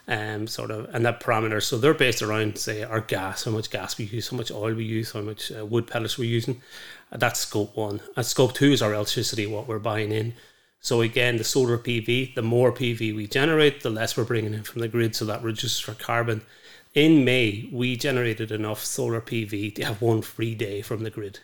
um, 0.08 0.48
sort 0.48 0.72
of 0.72 0.88
and 0.94 1.06
that 1.06 1.20
parameter. 1.20 1.62
So 1.62 1.78
they're 1.78 1.94
based 1.94 2.22
around 2.22 2.58
say 2.58 2.84
our 2.84 3.02
gas 3.02 3.44
how 3.46 3.52
much 3.52 3.70
gas 3.70 3.98
we 3.98 4.06
use 4.06 4.30
how 4.30 4.38
much 4.38 4.52
oil 4.52 4.74
we 4.74 4.86
use 4.86 5.12
how 5.12 5.22
much 5.22 5.52
uh, 5.52 5.66
wood 5.66 5.88
pellets 5.88 6.18
we're 6.18 6.30
using. 6.30 6.62
That's 7.12 7.40
scope 7.40 7.76
1 7.76 8.02
and 8.16 8.26
scope 8.26 8.54
2 8.54 8.72
is 8.72 8.82
our 8.82 8.94
electricity 8.94 9.46
what 9.46 9.68
we're 9.68 9.80
buying 9.80 10.12
in. 10.12 10.34
So 10.80 11.02
again 11.02 11.38
the 11.38 11.44
solar 11.44 11.78
pv 11.78 12.34
the 12.36 12.42
more 12.42 12.72
pv 12.72 13.16
we 13.16 13.28
generate 13.28 13.82
the 13.82 13.90
less 13.90 14.18
we're 14.18 14.26
bringing 14.26 14.54
in 14.54 14.64
from 14.64 14.82
the 14.82 14.88
grid. 14.88 15.16
So 15.16 15.26
that 15.26 15.44
reduces 15.44 15.88
our 15.88 15.96
carbon 15.96 16.42
in 16.96 17.26
May, 17.26 17.70
we 17.72 17.98
generated 17.98 18.52
enough 18.52 18.84
solar 18.84 19.22
PV 19.22 19.76
to 19.76 19.84
have 19.84 20.02
one 20.02 20.22
free 20.22 20.56
day 20.56 20.82
from 20.82 21.04
the 21.04 21.10
grid. 21.10 21.42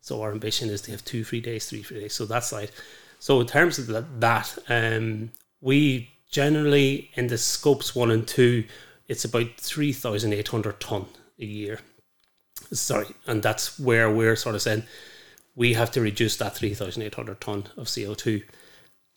So 0.00 0.22
our 0.22 0.32
ambition 0.32 0.70
is 0.70 0.80
to 0.82 0.90
have 0.90 1.04
two 1.04 1.22
free 1.22 1.42
days, 1.42 1.68
three 1.68 1.82
free 1.82 2.00
days. 2.00 2.14
So 2.14 2.24
that's 2.24 2.50
like, 2.50 2.72
so 3.18 3.40
in 3.40 3.46
terms 3.46 3.78
of 3.78 4.20
that, 4.20 4.58
um, 4.68 5.30
we 5.60 6.10
generally 6.30 7.10
in 7.14 7.26
the 7.26 7.36
scopes 7.36 7.94
one 7.94 8.10
and 8.10 8.26
two, 8.26 8.64
it's 9.06 9.24
about 9.24 9.58
three 9.58 9.92
thousand 9.92 10.32
eight 10.32 10.48
hundred 10.48 10.80
ton 10.80 11.06
a 11.38 11.44
year. 11.44 11.80
Sorry, 12.72 13.08
and 13.26 13.42
that's 13.42 13.78
where 13.78 14.10
we're 14.10 14.36
sort 14.36 14.54
of 14.54 14.62
saying 14.62 14.84
we 15.54 15.74
have 15.74 15.90
to 15.90 16.00
reduce 16.00 16.36
that 16.38 16.56
three 16.56 16.72
thousand 16.72 17.02
eight 17.02 17.16
hundred 17.16 17.40
ton 17.40 17.64
of 17.76 17.92
CO 17.94 18.14
two 18.14 18.42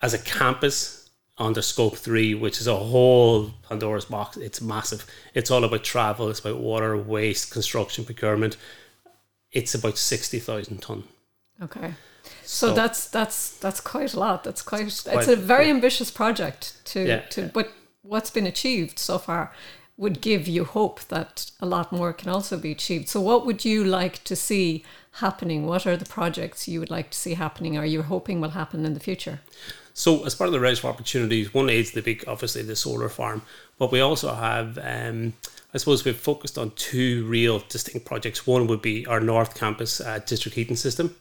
as 0.02 0.14
a 0.14 0.20
campus 0.20 1.03
under 1.38 1.62
scope 1.62 1.98
three, 1.98 2.34
which 2.34 2.62
is 2.62 2.68
a 2.68 2.76
whole 2.76 3.52
Pandora's 3.68 4.06
box. 4.06 4.38
It's 4.38 4.62
massive. 4.62 5.06
It's 5.34 5.50
all 5.50 5.64
about 5.64 5.84
travel. 5.84 6.30
It's 6.30 6.40
about 6.40 6.60
water, 6.60 6.96
waste, 6.98 7.52
construction, 7.52 8.06
procurement. 8.06 8.58
It's 9.52 9.74
about 9.74 9.98
sixty 9.98 10.40
thousand 10.40 10.82
ton. 10.82 11.04
Okay, 11.62 11.94
so, 12.44 12.70
so, 12.70 12.74
that's 12.74 13.08
that's 13.08 13.58
that's 13.58 13.80
quite 13.80 14.14
a 14.14 14.20
lot. 14.20 14.44
That's 14.44 14.62
quite. 14.62 14.88
It's, 14.88 15.02
quite, 15.02 15.18
it's 15.18 15.28
a 15.28 15.36
very 15.36 15.70
ambitious 15.70 16.12
project 16.12 16.76
to 16.86 17.06
yeah, 17.06 17.20
to. 17.20 17.42
Yeah. 17.42 17.50
But 17.54 17.72
what's 18.02 18.30
been 18.30 18.48
achieved 18.48 19.00
so 19.00 19.18
far 19.18 19.52
would 19.96 20.22
give 20.22 20.48
you 20.48 20.66
hope 20.66 21.02
that 21.06 21.52
a 21.60 21.66
lot 21.66 21.92
more 21.92 22.14
can 22.14 22.30
also 22.30 22.58
be 22.58 22.72
achieved. 22.72 23.08
So, 23.10 23.22
what 23.22 23.46
would 23.46 23.64
you 23.64 23.84
like 23.84 24.24
to 24.24 24.36
see 24.36 24.84
happening? 25.14 25.66
What 25.66 25.86
are 25.86 25.98
the 25.98 26.06
projects 26.06 26.68
you 26.68 26.80
would 26.80 26.92
like 26.92 27.12
to 27.12 27.18
see 27.18 27.36
happening? 27.36 27.78
Are 27.78 27.86
you 27.86 28.02
hoping 28.02 28.42
will 28.42 28.50
happen 28.50 28.86
in 28.86 28.94
the 28.94 29.00
future? 29.00 29.42
So, 29.94 30.26
as 30.26 30.34
part 30.34 30.48
of 30.48 30.54
the 30.54 30.60
Register 30.60 30.88
of 30.88 30.96
Opportunities, 30.96 31.54
one 31.54 31.70
is 31.70 31.92
the 31.92 32.02
big, 32.02 32.24
obviously, 32.28 32.64
the 32.64 32.76
solar 32.76 33.10
farm, 33.10 33.44
but 33.78 33.92
we 33.92 34.00
also 34.00 34.34
have, 34.34 34.80
um, 34.82 35.34
I 35.72 35.78
suppose, 35.78 36.04
we've 36.04 36.18
focused 36.18 36.58
on 36.58 36.72
two 36.72 37.26
real 37.28 37.62
distinct 37.70 38.06
projects. 38.06 38.48
One 38.48 38.66
would 38.68 38.82
be 38.82 39.06
our 39.06 39.20
North 39.20 39.54
Campus 39.54 40.02
uh, 40.02 40.20
district 40.26 40.56
heating 40.56 40.76
system, 40.76 41.16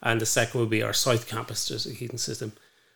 and 0.00 0.20
the 0.20 0.26
second 0.26 0.60
would 0.60 0.70
be 0.70 0.82
our 0.82 0.92
South 0.92 1.26
Campus 1.26 1.66
district 1.66 1.98
heating 1.98 2.18
system. 2.18 2.52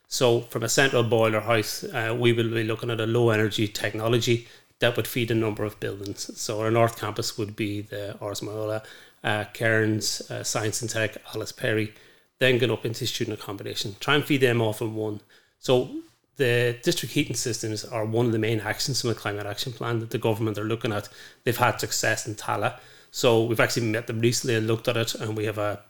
So, 0.07 0.43
from 0.43 0.62
a 0.62 0.69
central 0.69 1.03
boiler 1.03 1.40
house, 1.40 1.83
uh, 1.83 2.16
we 2.19 2.33
will 2.33 2.51
be 2.51 2.62
looking 2.62 2.90
at 2.90 3.01
a 3.01 3.07
low 3.07 3.31
energy 3.31 3.66
technology 3.66 4.47
that 4.79 4.97
would 4.97 5.09
feed 5.09 5.33
a 5.33 5.35
number 5.35 5.64
of 5.64 5.81
buildings. 5.81 6.31
So, 6.40 6.61
our 6.61 6.71
North 6.71 6.97
Campus 6.97 7.37
would 7.37 7.57
be 7.57 7.81
the 7.81 8.16
Áras 8.21 8.40
Moyola, 8.40 8.85
uh, 9.25 9.47
Cairnes, 9.53 10.31
uh, 10.31 10.45
Science 10.45 10.81
and 10.81 10.88
Tech, 10.88 11.16
Alice 11.35 11.51
Perry 11.51 11.93
then 12.38 12.59
get 12.59 12.70
up 12.70 12.85
into 12.85 13.07
student 13.07 13.38
accommodation. 13.38 13.96
Try 14.01 14.14
and 14.14 14.24
feed 14.24 14.40
them 14.40 14.61
off 14.61 14.81
in 14.81 14.94
one. 14.94 15.20
So 15.59 15.90
the 16.37 16.79
district 16.83 17.14
heating 17.14 17.35
systems 17.35 17.85
are 17.85 18.05
one 18.05 18.27
of 18.27 18.33
the 18.33 18.38
main 18.38 18.61
actions 18.61 19.01
from 19.01 19.09
the 19.09 19.16
climate 19.16 19.46
action 19.46 19.72
plan 19.72 19.98
that 20.01 20.11
the 20.11 20.18
government 20.18 20.57
are 20.57 20.64
looking 20.64 20.92
at. 20.92 21.09
They've 21.44 21.57
had 21.57 21.81
success 21.81 22.27
in 22.27 22.37
Tallaght. 22.37 22.79
So 23.11 23.44
we've 23.44 23.61
actually 23.61 23.87
met 23.87 24.07
them 24.07 24.20
recently 24.20 24.55
and 24.55 24.66
looked 24.66 24.88
at 24.88 24.96
it 24.96 25.14
and 25.14 25.37
we 25.37 25.46
have 25.46 25.59
a, 25.59 25.81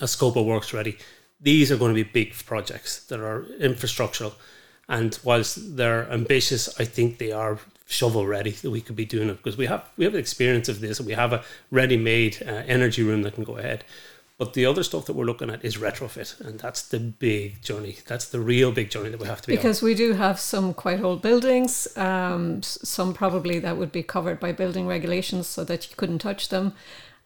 a 0.00 0.08
scope 0.08 0.36
of 0.36 0.44
works 0.44 0.74
ready. 0.74 0.98
These 1.40 1.72
are 1.72 1.76
going 1.76 1.94
to 1.94 2.04
be 2.04 2.08
big 2.08 2.34
projects 2.34 3.04
that 3.06 3.20
are 3.20 3.44
infrastructural. 3.60 4.34
And 4.88 5.18
whilst 5.24 5.76
they're 5.76 6.10
ambitious, 6.10 6.78
I 6.78 6.84
think 6.84 7.18
they 7.18 7.32
are 7.32 7.58
shovel 7.86 8.26
ready 8.26 8.50
that 8.50 8.70
we 8.70 8.80
could 8.80 8.96
be 8.96 9.04
doing 9.04 9.28
it 9.28 9.36
because 9.36 9.56
we 9.56 9.66
have 9.66 9.88
we 9.98 10.04
have 10.04 10.14
experience 10.14 10.68
of 10.68 10.80
this 10.80 10.98
we 10.98 11.12
have 11.12 11.32
a 11.32 11.44
ready 11.70 11.96
made 11.96 12.42
uh, 12.46 12.62
energy 12.66 13.02
room 13.02 13.22
that 13.22 13.34
can 13.34 13.44
go 13.44 13.58
ahead. 13.58 13.84
But 14.42 14.54
the 14.54 14.66
other 14.66 14.82
stuff 14.82 15.06
that 15.06 15.12
we're 15.12 15.24
looking 15.24 15.50
at 15.50 15.64
is 15.64 15.76
retrofit, 15.76 16.40
and 16.40 16.58
that's 16.58 16.82
the 16.82 16.98
big 16.98 17.62
journey. 17.62 17.98
That's 18.08 18.28
the 18.28 18.40
real 18.40 18.72
big 18.72 18.90
journey 18.90 19.10
that 19.10 19.20
we 19.20 19.28
have 19.28 19.40
to 19.42 19.46
be 19.46 19.54
because 19.54 19.84
on. 19.84 19.86
we 19.88 19.94
do 19.94 20.14
have 20.14 20.40
some 20.40 20.74
quite 20.74 21.00
old 21.00 21.22
buildings. 21.22 21.86
Um, 21.96 22.60
some 22.64 23.14
probably 23.14 23.60
that 23.60 23.76
would 23.76 23.92
be 23.92 24.02
covered 24.02 24.40
by 24.40 24.50
building 24.50 24.88
regulations, 24.88 25.46
so 25.46 25.62
that 25.62 25.88
you 25.88 25.94
couldn't 25.96 26.18
touch 26.18 26.48
them, 26.48 26.74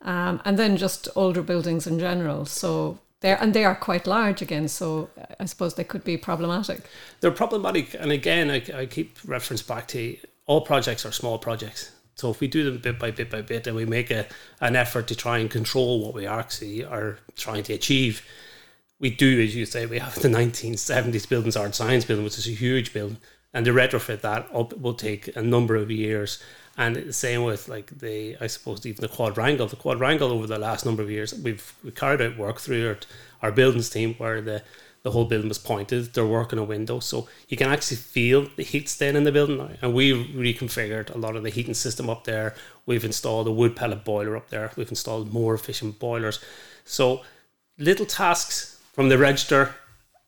um, 0.02 0.42
and 0.44 0.59
then 0.59 0.76
just 0.76 1.09
older 1.16 1.40
buildings 1.40 1.87
in 1.87 1.98
general. 1.98 2.44
So 2.44 2.98
there 3.20 3.38
and 3.40 3.55
they 3.55 3.64
are 3.64 3.74
quite 3.74 4.07
large 4.07 4.42
again. 4.42 4.68
So 4.68 5.09
I 5.40 5.46
suppose 5.46 5.72
they 5.72 5.85
could 5.85 6.05
be 6.05 6.18
problematic. 6.18 6.81
They're 7.22 7.31
problematic, 7.31 7.94
and 7.98 8.12
again, 8.12 8.50
I, 8.50 8.62
I 8.83 8.85
keep 8.85 9.16
reference 9.24 9.62
back 9.62 9.88
to 9.88 10.18
all 10.44 10.61
projects 10.61 11.07
are 11.07 11.12
small 11.12 11.38
projects 11.38 11.92
so 12.16 12.31
if 12.31 12.40
we 12.40 12.48
do 12.48 12.64
them 12.64 12.79
bit 12.79 12.98
by 12.98 13.11
bit 13.11 13.31
by 13.31 13.42
bit 13.42 13.66
and 13.66 13.76
we 13.76 13.85
make 13.85 14.11
a, 14.11 14.26
an 14.61 14.74
effort 14.74 15.07
to 15.09 15.14
try 15.14 15.38
and 15.38 15.50
control 15.50 16.05
what 16.05 16.14
we 16.14 16.26
actually 16.26 16.83
are 16.83 17.18
trying 17.37 17.62
to 17.64 17.74
achieve, 17.74 18.26
we 18.98 19.11
do, 19.11 19.42
as 19.42 19.55
you 19.55 19.66
say, 19.66 19.85
we 19.85 19.98
have 19.98 20.14
the 20.14 20.29
1970s 20.29 21.29
buildings 21.29 21.57
art 21.57 21.74
science 21.74 22.07
building, 22.07 22.24
which 22.24 22.38
is 22.38 22.48
a 22.48 22.52
huge 22.52 22.94
building, 22.94 23.18
and 23.52 23.66
to 23.66 23.72
retrofit 23.72 24.22
that 24.22 24.48
up 24.52 24.76
will 24.79 24.94
take 24.94 25.37
a 25.37 25.42
number 25.42 25.76
of 25.76 25.90
years. 25.90 26.42
And 26.79 26.96
the 26.96 27.12
same 27.12 27.44
with 27.44 27.68
like 27.68 27.98
the, 27.98 28.37
I 28.40 28.46
suppose 28.46 28.87
even 28.87 29.02
the 29.02 29.09
quadrangle. 29.09 29.66
The 29.66 29.76
quadrangle 29.76 30.31
over 30.31 30.46
the 30.46 30.59
last 30.59 30.87
number 30.87 31.02
of 31.02 31.11
years, 31.11 31.35
we've 31.35 31.74
we 31.85 31.90
carried 31.90 32.22
out 32.22 32.38
work 32.38 32.61
through 32.61 32.88
our, 32.88 32.98
our 33.42 33.52
buildings 33.52 33.90
team 33.90 34.14
where 34.14 34.40
the 34.40 34.62
the 35.07 35.12
whole 35.12 35.25
building 35.25 35.49
was 35.49 35.59
pointed. 35.59 36.12
They're 36.12 36.27
working 36.27 36.59
a 36.59 36.64
window, 36.64 36.99
so 36.99 37.29
you 37.47 37.57
can 37.57 37.71
actually 37.71 37.99
feel 37.99 38.49
the 38.57 38.64
heat 38.64 38.88
staying 38.88 39.14
in 39.14 39.23
the 39.23 39.31
building 39.31 39.59
now. 39.59 39.71
And 39.81 39.95
we 39.95 40.12
reconfigured 40.35 41.14
a 41.14 41.19
lot 41.19 41.37
of 41.37 41.45
the 41.45 41.51
heating 41.51 41.75
system 41.75 42.11
up 42.11 42.25
there. 42.25 42.57
We've 42.87 43.05
installed 43.05 43.47
a 43.47 43.53
wood 43.53 43.77
pellet 43.77 44.05
boiler 44.05 44.37
up 44.37 44.51
there. 44.51 44.73
We've 44.75 44.90
installed 44.90 45.33
more 45.33 45.55
efficient 45.55 46.01
boilers. 46.01 46.40
So 46.85 47.23
little 47.79 48.05
tasks 48.05 48.81
from 48.95 49.09
the 49.09 49.16
register, 49.16 49.77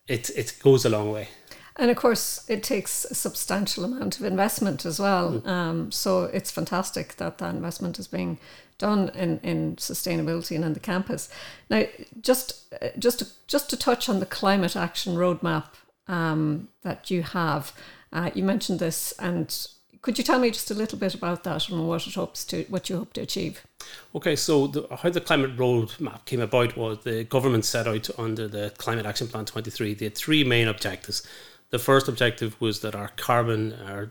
it 0.07 0.31
it 0.37 0.57
goes 0.63 0.85
a 0.85 0.91
long 0.91 1.11
way. 1.11 1.27
And 1.75 1.91
of 1.91 1.97
course, 1.97 2.49
it 2.49 2.63
takes 2.63 3.05
a 3.05 3.17
substantial 3.17 3.85
amount 3.85 4.21
of 4.21 4.25
investment 4.25 4.87
as 4.87 5.01
well. 5.01 5.41
Mm. 5.41 5.47
Um, 5.49 5.91
so 5.91 6.25
it's 6.27 6.53
fantastic 6.53 7.17
that 7.17 7.39
that 7.39 7.53
investment 7.53 7.99
is 7.99 8.07
being 8.07 8.39
done 8.79 9.11
in, 9.11 9.39
in 9.41 9.77
sustainability 9.77 10.55
and 10.55 10.65
in 10.65 10.73
the 10.73 10.81
campus. 10.81 11.29
Now, 11.69 11.85
just 12.21 12.73
just 12.99 13.19
to, 13.21 13.27
just 13.47 13.71
to 13.71 13.77
touch 13.77 14.09
on 14.09 14.21
the 14.21 14.27
climate 14.27 14.77
action 14.77 15.17
roadmap 15.17 15.67
um, 16.07 16.69
that 16.83 17.11
you 17.11 17.23
have, 17.23 17.73
uh, 18.13 18.31
you 18.35 18.43
mentioned 18.43 18.79
this, 18.79 19.13
and 19.19 19.69
could 20.01 20.17
you 20.17 20.25
tell 20.25 20.39
me 20.39 20.51
just 20.51 20.71
a 20.71 20.75
little 20.75 20.99
bit 20.99 21.15
about 21.15 21.45
that 21.45 21.69
and 21.69 21.89
what 21.89 22.07
it 22.07 22.15
hopes 22.15 22.45
to 22.47 22.65
what 22.69 22.89
you 22.89 22.97
hope 22.97 23.13
to 23.15 23.21
achieve? 23.21 23.67
Okay, 24.15 24.37
so 24.37 24.67
the, 24.67 24.87
how 25.03 25.11
the 25.11 25.21
climate 25.21 25.57
roadmap 25.57 26.25
came 26.25 26.41
about 26.41 26.77
was 26.77 26.99
the 27.05 27.25
government 27.25 27.65
set 27.65 27.87
out 27.87 28.09
under 28.19 28.47
the 28.47 28.73
Climate 28.79 29.07
Action 29.07 29.29
Plan 29.29 29.45
23. 29.45 29.95
They 29.95 30.07
had 30.07 30.15
three 30.15 30.45
main 30.45 30.69
objectives. 30.69 31.27
The 31.71 31.79
first 31.79 32.09
objective 32.09 32.59
was 32.61 32.81
that 32.81 32.95
our 32.95 33.09
carbon, 33.17 33.75
our 33.87 34.11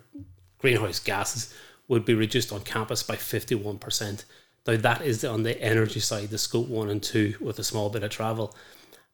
greenhouse 0.60 1.00
gases, 1.00 1.54
would 1.88 2.06
be 2.06 2.14
reduced 2.14 2.52
on 2.52 2.62
campus 2.62 3.02
by 3.02 3.16
51%. 3.16 4.26
Now 4.68 4.76
that 4.78 5.02
is 5.02 5.24
on 5.24 5.44
the 5.44 5.60
energy 5.62 6.00
side, 6.00 6.30
the 6.30 6.38
scope 6.38 6.68
one 6.68 6.90
and 6.90 7.02
two 7.02 7.36
with 7.40 7.58
a 7.60 7.64
small 7.64 7.90
bit 7.90 8.04
of 8.04 8.12
travel. 8.12 8.54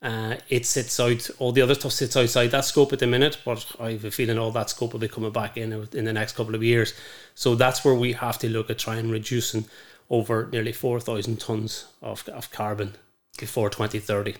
Uh, 0.02 0.36
it 0.50 0.66
sits 0.66 1.00
out, 1.00 1.30
all 1.40 1.54
the 1.54 1.62
other 1.62 1.76
stuff 1.76 1.94
sits 1.94 2.18
outside 2.18 2.52
that 2.52 2.66
scope 2.66 2.92
at 2.92 3.00
the 3.00 3.08
minute, 3.08 3.38
but 3.46 3.66
I 3.80 3.92
have 3.92 4.04
a 4.04 4.12
feeling 4.12 4.38
all 4.38 4.52
that 4.52 4.70
scope 4.70 4.92
will 4.92 5.00
be 5.00 5.08
coming 5.08 5.32
back 5.32 5.56
in 5.56 5.72
in 5.94 6.04
the 6.04 6.12
next 6.12 6.36
couple 6.36 6.56
of 6.56 6.64
years. 6.64 6.94
So 7.36 7.56
that's 7.56 7.86
where 7.86 7.96
we 7.96 8.12
have 8.14 8.38
to 8.40 8.50
look 8.50 8.70
at 8.70 8.80
trying 8.80 9.10
reducing 9.10 9.66
over 10.10 10.50
nearly 10.52 10.74
4,000 10.74 11.40
tonnes 11.40 11.86
of, 12.02 12.28
of 12.28 12.52
carbon 12.52 12.96
before 13.38 13.70
2030. 13.70 14.36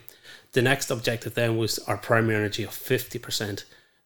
The 0.52 0.62
next 0.62 0.92
objective 0.92 1.36
then 1.36 1.56
was 1.58 1.80
our 1.80 1.98
primary 1.98 2.36
energy 2.36 2.64
of 2.64 2.72
50%. 2.72 3.64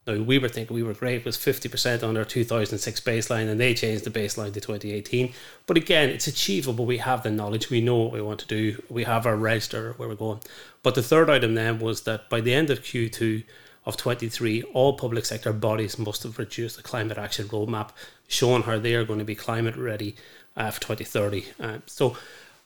Now, 0.07 0.21
we 0.21 0.39
were 0.39 0.47
thinking 0.47 0.73
we 0.73 0.83
were 0.83 0.93
great, 0.93 1.17
it 1.17 1.25
was 1.25 1.37
50% 1.37 2.01
on 2.01 2.15
our 2.15 2.23
2006 2.23 3.01
baseline, 3.01 3.49
and 3.49 3.59
they 3.59 3.73
changed 3.73 4.05
the 4.05 4.09
baseline 4.09 4.53
to 4.53 4.61
2018. 4.61 5.33
But 5.65 5.75
again, 5.75 6.09
it's 6.09 6.27
achievable. 6.27 6.85
We 6.85 6.99
have 6.99 7.23
the 7.23 7.29
knowledge, 7.29 7.69
we 7.69 7.81
know 7.81 7.97
what 7.97 8.13
we 8.13 8.21
want 8.21 8.39
to 8.39 8.47
do, 8.47 8.81
we 8.89 9.03
have 9.03 9.25
our 9.25 9.35
register 9.35 9.93
where 9.97 10.07
we're 10.07 10.15
going. 10.15 10.39
But 10.81 10.95
the 10.95 11.03
third 11.03 11.29
item 11.29 11.55
then 11.55 11.79
was 11.79 12.03
that 12.03 12.29
by 12.29 12.39
the 12.39 12.53
end 12.53 12.69
of 12.69 12.81
Q2 12.81 13.43
of 13.85 13.97
23, 13.97 14.63
all 14.73 14.97
public 14.97 15.25
sector 15.25 15.51
bodies 15.51 15.99
must 15.99 16.23
have 16.23 16.35
produced 16.35 16.79
a 16.79 16.83
climate 16.83 17.17
action 17.17 17.47
roadmap 17.49 17.89
showing 18.27 18.63
how 18.63 18.79
they 18.79 18.95
are 18.95 19.05
going 19.05 19.19
to 19.19 19.25
be 19.25 19.35
climate 19.35 19.75
ready 19.75 20.15
uh, 20.55 20.71
for 20.71 20.81
2030. 20.81 21.45
Uh, 21.59 21.77
so 21.85 22.15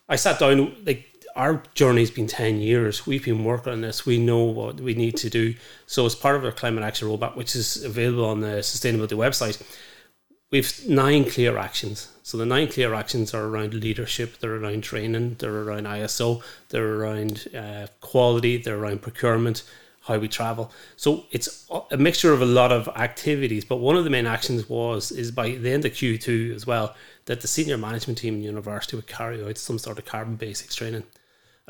I 0.08 0.15
sat 0.15 0.39
down, 0.39 0.75
like 0.86 1.11
our 1.35 1.63
journey's 1.73 2.11
been 2.11 2.27
10 2.27 2.59
years. 2.59 3.05
We've 3.05 3.23
been 3.23 3.43
working 3.43 3.73
on 3.73 3.81
this. 3.81 4.05
We 4.05 4.17
know 4.17 4.43
what 4.43 4.79
we 4.79 4.93
need 4.93 5.17
to 5.17 5.29
do. 5.29 5.55
So, 5.85 6.05
as 6.05 6.15
part 6.15 6.35
of 6.35 6.45
our 6.45 6.51
climate 6.51 6.83
action 6.83 7.07
roadmap, 7.07 7.35
which 7.35 7.55
is 7.55 7.83
available 7.83 8.25
on 8.25 8.41
the 8.41 8.59
sustainability 8.59 9.17
website, 9.17 9.61
we've 10.51 10.87
nine 10.87 11.29
clear 11.29 11.57
actions. 11.57 12.09
So, 12.23 12.37
the 12.37 12.45
nine 12.45 12.67
clear 12.67 12.93
actions 12.93 13.33
are 13.33 13.45
around 13.45 13.73
leadership, 13.73 14.39
they're 14.39 14.55
around 14.55 14.83
training, 14.83 15.35
they're 15.39 15.63
around 15.63 15.85
ISO, 15.85 16.43
they're 16.69 16.95
around 16.95 17.47
uh, 17.55 17.87
quality, 18.01 18.57
they're 18.57 18.77
around 18.77 19.01
procurement, 19.01 19.63
how 20.01 20.17
we 20.17 20.27
travel. 20.27 20.71
So, 20.95 21.25
it's 21.31 21.69
a 21.91 21.97
mixture 21.97 22.33
of 22.33 22.41
a 22.41 22.45
lot 22.45 22.71
of 22.71 22.87
activities. 22.89 23.65
But 23.65 23.77
one 23.77 23.95
of 23.95 24.03
the 24.03 24.09
main 24.09 24.27
actions 24.27 24.67
was, 24.69 25.11
is 25.11 25.31
by 25.31 25.51
the 25.51 25.71
end 25.71 25.85
of 25.85 25.93
Q2 25.93 26.53
as 26.55 26.67
well, 26.67 26.95
that 27.25 27.41
the 27.41 27.47
senior 27.47 27.77
management 27.77 28.17
team 28.17 28.35
in 28.35 28.43
university 28.43 28.95
would 28.95 29.07
carry 29.07 29.43
out 29.43 29.57
some 29.57 29.79
sort 29.79 29.97
of 29.97 30.05
carbon 30.05 30.35
basics 30.35 30.75
training. 30.75 31.03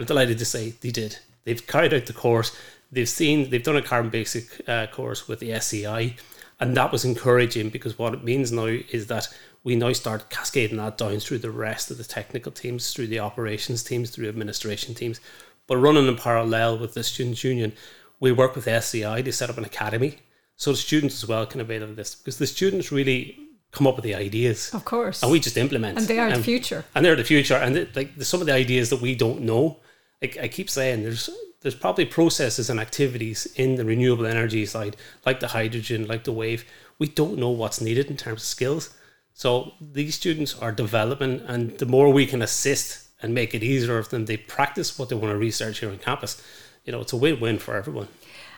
I'm 0.02 0.08
delighted 0.08 0.40
to 0.40 0.46
say 0.46 0.72
they 0.82 0.90
did. 0.90 1.18
They've 1.44 1.66
carried 1.66 1.94
out 1.94 2.08
the 2.08 2.14
course. 2.14 2.58
They've 2.92 3.08
seen 3.08 3.52
they've 3.52 3.64
done 3.64 3.78
a 3.78 3.84
carbon 3.84 4.10
basic 4.10 4.68
uh, 4.68 4.88
course 4.88 5.28
with 5.28 5.40
the 5.40 5.60
SEI, 5.60 6.16
and 6.60 6.76
that 6.76 6.92
was 6.92 7.06
encouraging 7.06 7.70
because 7.70 8.00
what 8.00 8.16
it 8.16 8.24
means 8.24 8.52
now 8.52 8.66
is 8.66 9.06
that 9.08 9.30
we 9.64 9.76
now 9.76 9.94
start 9.94 10.32
cascading 10.32 10.78
that 10.78 10.98
down 10.98 11.20
through 11.20 11.38
the 11.38 11.52
rest 11.52 11.92
of 11.92 12.00
the 12.00 12.04
technical 12.04 12.52
teams, 12.52 12.92
through 12.92 13.08
the 13.08 13.20
operations 13.20 13.84
teams, 13.84 14.10
through 14.10 14.28
administration 14.28 14.96
teams. 14.96 15.20
But 15.68 15.78
running 15.78 16.08
in 16.08 16.18
parallel 16.18 16.80
with 16.80 16.96
the 16.96 17.04
students' 17.04 17.44
union, 17.44 17.74
we 18.20 18.32
work 18.32 18.56
with 18.56 18.66
SEI 18.66 19.22
to 19.22 19.32
set 19.32 19.52
up 19.52 19.60
an 19.60 19.66
academy 19.66 20.18
so 20.56 20.72
the 20.72 20.78
students 20.78 21.22
as 21.22 21.30
well 21.30 21.46
can 21.46 21.62
avail 21.62 21.84
of 21.84 21.96
this 21.96 22.16
because 22.16 22.40
the 22.40 22.48
students 22.48 22.92
really 22.92 23.38
come 23.72 23.88
up 23.88 23.96
with 23.96 24.04
the 24.04 24.16
ideas. 24.16 24.74
Of 24.74 24.86
course. 24.86 25.24
And 25.24 25.32
we 25.32 25.40
just 25.40 25.58
implement. 25.58 25.98
And 25.98 26.08
they 26.08 26.20
are 26.20 26.28
and, 26.28 26.40
the 26.40 26.44
future. 26.44 26.86
And 26.94 27.06
they're 27.06 27.16
the 27.16 27.24
future. 27.24 27.56
And 27.56 27.88
like 27.96 28.12
some 28.22 28.42
of 28.42 28.48
the 28.48 28.54
ideas 28.54 28.90
that 28.90 29.02
we 29.02 29.16
don't 29.16 29.42
know, 29.42 29.80
I 30.22 30.48
keep 30.48 30.70
saying, 30.70 31.04
there's 31.04 31.30
there's 31.62 31.76
probably 31.76 32.06
processes 32.06 32.70
and 32.70 32.80
activities 32.80 33.48
in 33.56 33.76
the 33.76 33.86
renewable 33.86 34.26
energy 34.26 34.66
side, 34.66 34.96
like 35.26 35.40
the 35.40 35.50
hydrogen, 35.50 36.08
like 36.08 36.24
the 36.24 36.32
wave. 36.32 36.66
We 36.98 37.08
don't 37.08 37.38
know 37.38 37.50
what's 37.50 37.82
needed 37.82 38.10
in 38.10 38.18
terms 38.18 38.42
of 38.42 38.48
skills. 38.48 38.96
So 39.34 39.74
these 39.80 40.16
students 40.16 40.58
are 40.58 40.72
developing, 40.72 41.42
and 41.42 41.78
the 41.78 41.86
more 41.86 42.12
we 42.12 42.26
can 42.26 42.42
assist 42.42 43.10
and 43.22 43.34
make 43.34 43.54
it 43.54 43.64
easier 43.64 44.02
for 44.04 44.10
them, 44.10 44.26
they 44.26 44.38
practice 44.38 44.98
what 44.98 45.10
they 45.10 45.16
want 45.16 45.32
to 45.32 45.38
research 45.38 45.80
here 45.80 45.90
on 45.90 46.00
campus. 46.00 46.42
You 46.86 46.92
know, 46.92 47.02
it's 47.02 47.14
a 47.14 47.18
win-win 47.18 47.60
for 47.60 47.76
everyone. 47.76 48.08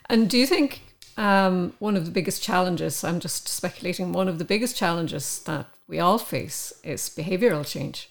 And 0.09 0.29
do 0.29 0.37
you 0.37 0.47
think 0.47 0.81
um, 1.17 1.73
one 1.79 1.95
of 1.95 2.05
the 2.05 2.11
biggest 2.11 2.41
challenges, 2.41 3.03
I'm 3.03 3.19
just 3.19 3.47
speculating, 3.47 4.13
one 4.13 4.27
of 4.27 4.39
the 4.39 4.45
biggest 4.45 4.75
challenges 4.75 5.39
that 5.43 5.67
we 5.87 5.99
all 5.99 6.17
face 6.17 6.73
is 6.83 7.09
behavioural 7.09 7.67
change. 7.67 8.09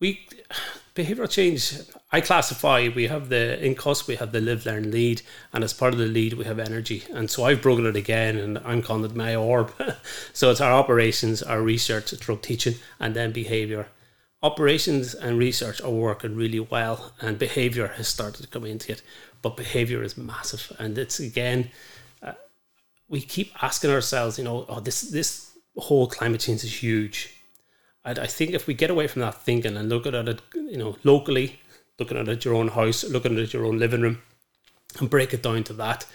We 0.00 0.26
behavioural 0.94 1.30
change, 1.30 1.74
I 2.10 2.20
classify, 2.20 2.88
we 2.94 3.06
have 3.06 3.28
the 3.28 3.64
in 3.64 3.74
cost, 3.74 4.08
we 4.08 4.16
have 4.16 4.32
the 4.32 4.40
live, 4.40 4.66
learn, 4.66 4.90
lead, 4.90 5.22
and 5.52 5.62
as 5.62 5.72
part 5.72 5.92
of 5.92 5.98
the 5.98 6.06
lead, 6.06 6.34
we 6.34 6.44
have 6.44 6.58
energy. 6.58 7.04
And 7.12 7.30
so 7.30 7.44
I've 7.44 7.62
broken 7.62 7.86
it 7.86 7.96
again, 7.96 8.36
and 8.36 8.58
I'm 8.58 8.82
calling 8.82 9.04
it 9.04 9.14
my 9.14 9.34
orb. 9.34 9.72
so 10.32 10.50
it's 10.50 10.60
our 10.60 10.72
operations, 10.72 11.42
our 11.42 11.62
research, 11.62 12.18
drug 12.18 12.42
teaching, 12.42 12.74
and 12.98 13.14
then 13.14 13.32
behaviour. 13.32 13.88
Operations 14.42 15.14
and 15.14 15.38
research 15.38 15.80
are 15.80 15.90
working 15.90 16.36
really 16.36 16.60
well, 16.60 17.12
and 17.20 17.38
behaviour 17.38 17.88
has 17.88 18.08
started 18.08 18.42
to 18.42 18.48
come 18.48 18.64
into 18.64 18.92
it 18.92 19.02
but 19.42 19.56
behavior 19.56 20.02
is 20.02 20.16
massive, 20.16 20.72
and 20.78 20.96
it's 20.98 21.20
again, 21.20 21.70
uh, 22.22 22.32
we 23.08 23.20
keep 23.20 23.52
asking 23.62 23.90
ourselves, 23.90 24.38
you 24.38 24.44
know, 24.44 24.66
oh, 24.68 24.80
this 24.80 25.02
this 25.02 25.52
whole 25.76 26.06
climate 26.06 26.40
change 26.40 26.64
is 26.64 26.82
huge. 26.82 27.34
And 28.08 28.18
I 28.18 28.26
think 28.26 28.52
if 28.52 28.66
we 28.66 28.72
get 28.72 28.88
away 28.88 29.06
from 29.06 29.20
that 29.20 29.42
thinking 29.42 29.76
and 29.76 29.90
look 29.90 30.06
at 30.06 30.14
it, 30.14 30.40
you 30.54 30.78
know, 30.78 30.96
locally, 31.04 31.60
looking 31.98 32.16
at 32.16 32.26
it 32.26 32.32
at 32.38 32.44
your 32.44 32.54
own 32.54 32.68
house, 32.68 33.04
looking 33.04 33.32
at 33.32 33.38
it 33.38 33.42
at 33.42 33.52
your 33.52 33.66
own 33.66 33.78
living 33.78 34.00
room, 34.00 34.22
and 34.98 35.10
break 35.10 35.34
it 35.34 35.42
down 35.42 35.62
to 35.64 35.74
that, 35.74 36.06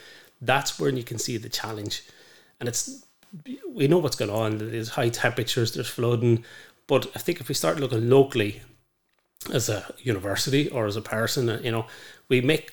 that's 0.41 0.79
where 0.79 0.89
you 0.89 1.03
can 1.03 1.19
see 1.19 1.38
the 1.38 1.49
challenge. 1.49 2.01
And 2.60 2.67
it's 2.67 3.06
we 3.69 3.88
know 3.88 3.99
what's 3.99 4.15
going 4.15 4.32
on. 4.32 4.58
There's 4.58 4.89
high 4.89 5.10
temperatures, 5.10 5.75
there's 5.75 5.88
flooding, 5.88 6.43
but 6.88 7.12
I 7.15 7.19
think 7.19 7.39
if 7.39 7.47
we 7.47 7.53
start 7.53 7.79
looking 7.79 8.10
locally, 8.10 8.63
as 9.51 9.69
a 9.69 9.93
university 9.99 10.69
or 10.69 10.88
as 10.88 10.95
a 10.95 11.01
person, 11.01 11.60
you 11.63 11.71
know, 11.71 11.86
we 12.27 12.41
make 12.41 12.71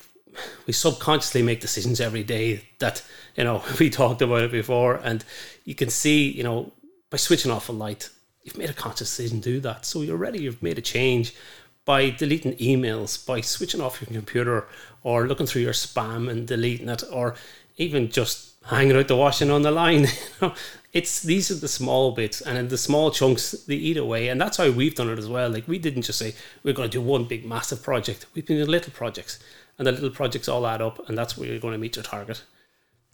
we 0.67 0.73
subconsciously 0.73 1.43
make 1.43 1.61
decisions 1.61 2.01
every 2.01 2.23
day 2.23 2.65
that 2.79 3.03
you 3.37 3.45
know 3.45 3.63
we 3.81 3.91
talked 3.91 4.23
about 4.23 4.45
it 4.45 4.53
before 4.53 4.95
and 5.03 5.25
you 5.65 5.75
can 5.75 5.91
see 5.91 6.31
you 6.31 6.45
know 6.45 6.73
by 7.11 7.17
switching 7.17 7.51
off 7.51 7.69
a 7.69 7.73
light 7.73 8.09
you've 8.43 8.59
made 8.59 8.71
a 8.71 8.75
conscious 8.75 9.09
decision 9.09 9.41
to 9.43 9.53
do 9.53 9.61
that. 9.61 9.85
So 9.85 10.03
you're 10.03 10.17
ready. 10.17 10.43
You've 10.43 10.63
made 10.63 10.79
a 10.79 10.83
change 10.83 11.35
by 11.85 12.11
deleting 12.11 12.57
emails 12.57 13.25
by 13.27 13.41
switching 13.41 13.81
off 13.81 14.01
your 14.01 14.09
computer 14.09 14.67
or 15.03 15.27
looking 15.27 15.47
through 15.47 15.63
your 15.63 15.73
spam 15.73 16.31
and 16.31 16.47
deleting 16.47 16.89
it 16.89 17.03
or 17.11 17.35
even 17.77 18.11
just 18.11 18.55
hanging 18.67 18.97
out 18.97 19.09
the 19.09 19.17
washing 19.17 19.51
on 19.51 19.63
the 19.63 19.71
line. 19.71 20.07
It's 20.93 21.23
these 21.23 21.53
are 21.53 21.55
the 21.55 21.69
small 21.69 22.11
bits 22.11 22.41
and 22.41 22.59
in 22.59 22.67
the 22.67 22.77
small 22.77 23.13
chunks 23.13 23.53
they 23.53 23.77
eat 23.77 23.97
away. 23.97 24.27
And 24.27 24.41
that's 24.41 24.57
how 24.57 24.73
we've 24.73 24.95
done 24.95 25.09
it 25.09 25.21
as 25.21 25.29
well. 25.29 25.49
Like 25.49 25.69
we 25.69 25.79
didn't 25.79 26.03
just 26.03 26.19
say 26.19 26.35
we're 26.65 26.75
going 26.75 26.91
to 26.91 26.99
do 26.99 27.01
one 27.01 27.27
big 27.27 27.47
massive 27.47 27.81
project. 27.81 28.27
We've 28.35 28.45
been 28.45 28.57
doing 28.57 28.69
little 28.69 28.93
projects 28.93 29.39
and 29.79 29.87
the 29.87 29.93
little 29.93 30.11
projects 30.11 30.47
all 30.49 30.67
add 30.67 30.83
up, 30.83 31.09
and 31.09 31.17
that's 31.17 31.39
where 31.39 31.49
you're 31.49 31.59
going 31.59 31.73
to 31.73 31.79
meet 31.79 31.97
your 31.97 32.03
target. 32.03 32.43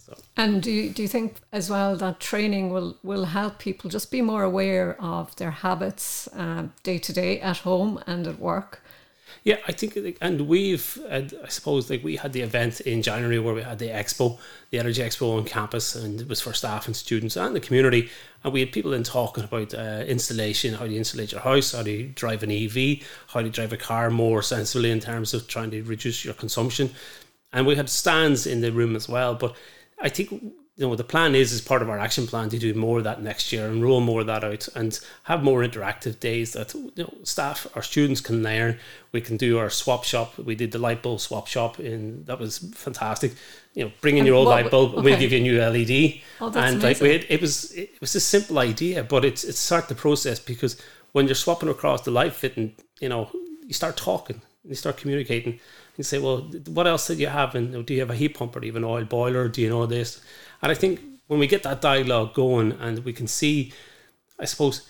So. 0.07 0.17
And 0.37 0.63
do 0.63 0.71
you, 0.71 0.91
do 0.91 1.03
you 1.03 1.09
think 1.09 1.35
as 1.51 1.69
well 1.69 1.97
that 1.97 2.21
training 2.21 2.71
will, 2.71 2.97
will 3.03 3.25
help 3.25 3.59
people 3.59 3.91
just 3.91 4.13
be 4.13 4.23
more 4.23 4.45
aware 4.45 4.97
of 5.01 5.35
their 5.35 5.51
habits 5.51 6.29
uh, 6.29 6.69
day 6.85 6.99
to 6.99 7.13
day 7.13 7.41
at 7.41 7.59
home 7.59 8.01
and 8.07 8.27
at 8.29 8.39
work? 8.39 8.83
Yeah, 9.43 9.59
I 9.67 9.73
think, 9.73 10.19
and 10.21 10.49
we've, 10.49 10.99
I 11.11 11.27
suppose, 11.49 11.89
like 11.91 12.03
we 12.03 12.17
had 12.17 12.33
the 12.33 12.41
event 12.41 12.81
in 12.81 13.03
January 13.03 13.39
where 13.39 13.55
we 13.55 13.63
had 13.63 13.79
the 13.79 13.89
expo, 13.89 14.39
the 14.71 14.79
Energy 14.79 15.03
Expo 15.03 15.37
on 15.37 15.45
campus, 15.45 15.95
and 15.95 16.21
it 16.21 16.29
was 16.29 16.41
for 16.41 16.53
staff 16.53 16.87
and 16.87 16.97
students 16.97 17.37
and 17.37 17.55
the 17.55 17.61
community. 17.61 18.11
And 18.43 18.53
we 18.53 18.61
had 18.61 18.73
people 18.73 18.93
in 18.93 19.03
talking 19.03 19.45
about 19.45 19.75
uh, 19.75 20.05
installation, 20.07 20.75
how 20.75 20.87
do 20.87 20.93
you 20.93 20.99
insulate 20.99 21.33
your 21.33 21.41
house, 21.41 21.73
how 21.73 21.83
do 21.83 21.91
you 21.91 22.09
drive 22.09 22.43
an 22.43 22.51
EV, 22.51 23.07
how 23.29 23.41
do 23.41 23.47
you 23.47 23.53
drive 23.53 23.73
a 23.73 23.77
car 23.77 24.11
more 24.11 24.43
sensibly 24.43 24.91
in 24.91 25.01
terms 25.01 25.35
of 25.35 25.47
trying 25.47 25.71
to 25.71 25.83
reduce 25.83 26.25
your 26.25 26.35
consumption. 26.35 26.91
And 27.53 27.67
we 27.67 27.77
had 27.77 27.89
stands 27.89 28.47
in 28.47 28.61
the 28.61 28.73
room 28.73 28.97
as 28.97 29.09
well. 29.09 29.35
But 29.35 29.57
I 30.01 30.09
think 30.09 30.31
you 30.77 30.87
know 30.87 30.95
the 30.95 31.05
plan 31.05 31.35
is 31.35 31.53
as 31.53 31.63
part 31.63 31.81
of 31.81 31.89
our 31.89 31.99
action 31.99 32.27
plan 32.27 32.51
to 32.51 32.59
do 32.59 32.75
more 32.75 32.99
of 32.99 33.05
that 33.05 33.23
next 33.23 33.51
year 33.51 33.67
and 33.67 33.83
roll 33.83 34.01
more 34.01 34.21
of 34.21 34.27
that 34.27 34.45
out 34.45 34.69
and 34.75 34.99
have 35.23 35.43
more 35.43 35.63
interactive 35.63 36.21
days 36.21 36.53
that 36.53 36.75
you 36.75 36.93
know 36.99 37.15
staff 37.23 37.67
our 37.75 37.83
students 37.83 38.21
can 38.21 38.43
learn. 38.43 38.79
We 39.11 39.23
can 39.23 39.39
do 39.39 39.59
our 39.59 39.71
swap 39.71 40.05
shop. 40.05 40.39
We 40.39 40.55
did 40.55 40.73
the 40.73 40.79
light 40.79 41.03
bulb 41.03 41.21
swap 41.21 41.47
shop 41.47 41.81
in 41.81 42.25
that 42.25 42.39
was 42.39 42.59
fantastic. 42.75 43.33
You 43.73 43.85
know 43.85 43.93
bring 44.03 44.17
in 44.17 44.21
and 44.21 44.27
your 44.27 44.37
old 44.37 44.47
what, 44.47 44.63
light 44.63 44.71
bulb 44.71 44.93
okay. 44.93 45.03
we'll 45.03 45.19
give 45.19 45.33
you 45.33 45.39
a 45.39 45.43
new 45.43 45.59
led 45.59 46.21
oh, 46.41 46.53
and 46.55 46.83
like 46.83 47.01
it, 47.01 47.27
it 47.31 47.41
was 47.41 47.73
it 47.73 47.99
was 48.01 48.15
a 48.15 48.21
simple 48.21 48.59
idea 48.59 49.03
but 49.03 49.25
it's 49.25 49.45
it's 49.45 49.59
start 49.59 49.89
the 49.89 49.95
process 49.95 50.39
because 50.39 50.81
when 51.13 51.27
you're 51.27 51.35
swapping 51.35 51.71
across 51.71 52.03
the 52.03 52.11
light 52.11 52.35
fitting 52.35 52.75
you 53.01 53.09
know 53.09 53.31
you 53.67 53.73
start 53.73 53.97
talking 53.97 54.41
and 54.63 54.71
you 54.71 54.77
start 54.77 54.97
communicating 54.97 55.59
you 55.97 56.05
say 56.05 56.19
well 56.19 56.39
what 56.69 56.87
else 56.87 57.07
did 57.07 57.19
you 57.19 57.29
have 57.29 57.55
and 57.55 57.87
do 57.87 57.95
you 57.95 58.01
have 58.01 58.11
a 58.11 58.15
heat 58.15 58.35
pump 58.35 58.55
or 58.55 58.61
do 58.61 58.67
you 58.67 58.73
have 58.73 58.83
an 58.83 58.85
oil 58.85 59.05
boiler 59.05 59.49
do 59.49 59.61
you 59.63 59.69
know 59.69 59.87
this 59.87 60.21
and 60.63 60.73
I 60.73 60.75
think 60.75 61.01
when 61.27 61.41
we 61.41 61.47
get 61.47 61.63
that 61.65 61.81
dialogue 61.81 62.35
going 62.35 62.73
and 62.73 63.05
we 63.05 63.13
can 63.13 63.27
see, 63.27 63.73
I 64.39 64.45
suppose, 64.45 64.89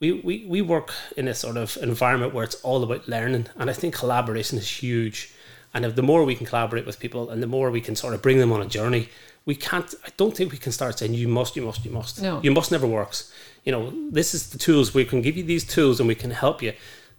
we, 0.00 0.12
we, 0.12 0.44
we 0.46 0.60
work 0.60 0.92
in 1.16 1.28
a 1.28 1.34
sort 1.34 1.56
of 1.56 1.78
environment 1.80 2.34
where 2.34 2.44
it's 2.44 2.56
all 2.56 2.82
about 2.82 3.08
learning. 3.08 3.46
And 3.56 3.70
I 3.70 3.72
think 3.72 3.94
collaboration 3.94 4.58
is 4.58 4.68
huge. 4.68 5.32
And 5.72 5.84
if 5.84 5.94
the 5.96 6.02
more 6.02 6.24
we 6.24 6.34
can 6.34 6.46
collaborate 6.46 6.86
with 6.86 7.00
people 7.00 7.30
and 7.30 7.42
the 7.42 7.46
more 7.46 7.70
we 7.70 7.80
can 7.80 7.96
sort 7.96 8.14
of 8.14 8.22
bring 8.22 8.38
them 8.38 8.52
on 8.52 8.60
a 8.60 8.66
journey, 8.66 9.08
we 9.46 9.54
can't, 9.54 9.92
I 10.04 10.10
don't 10.16 10.36
think 10.36 10.52
we 10.52 10.58
can 10.58 10.72
start 10.72 10.98
saying, 10.98 11.14
you 11.14 11.28
must, 11.28 11.56
you 11.56 11.62
must, 11.62 11.84
you 11.84 11.90
must. 11.90 12.20
No. 12.20 12.40
You 12.42 12.50
must 12.50 12.70
never 12.70 12.86
works. 12.86 13.32
You 13.64 13.72
know, 13.72 13.92
this 14.10 14.34
is 14.34 14.50
the 14.50 14.58
tools. 14.58 14.94
We 14.94 15.04
can 15.04 15.22
give 15.22 15.36
you 15.36 15.44
these 15.44 15.64
tools 15.64 16.00
and 16.00 16.08
we 16.08 16.14
can 16.14 16.30
help 16.30 16.62
you. 16.62 16.72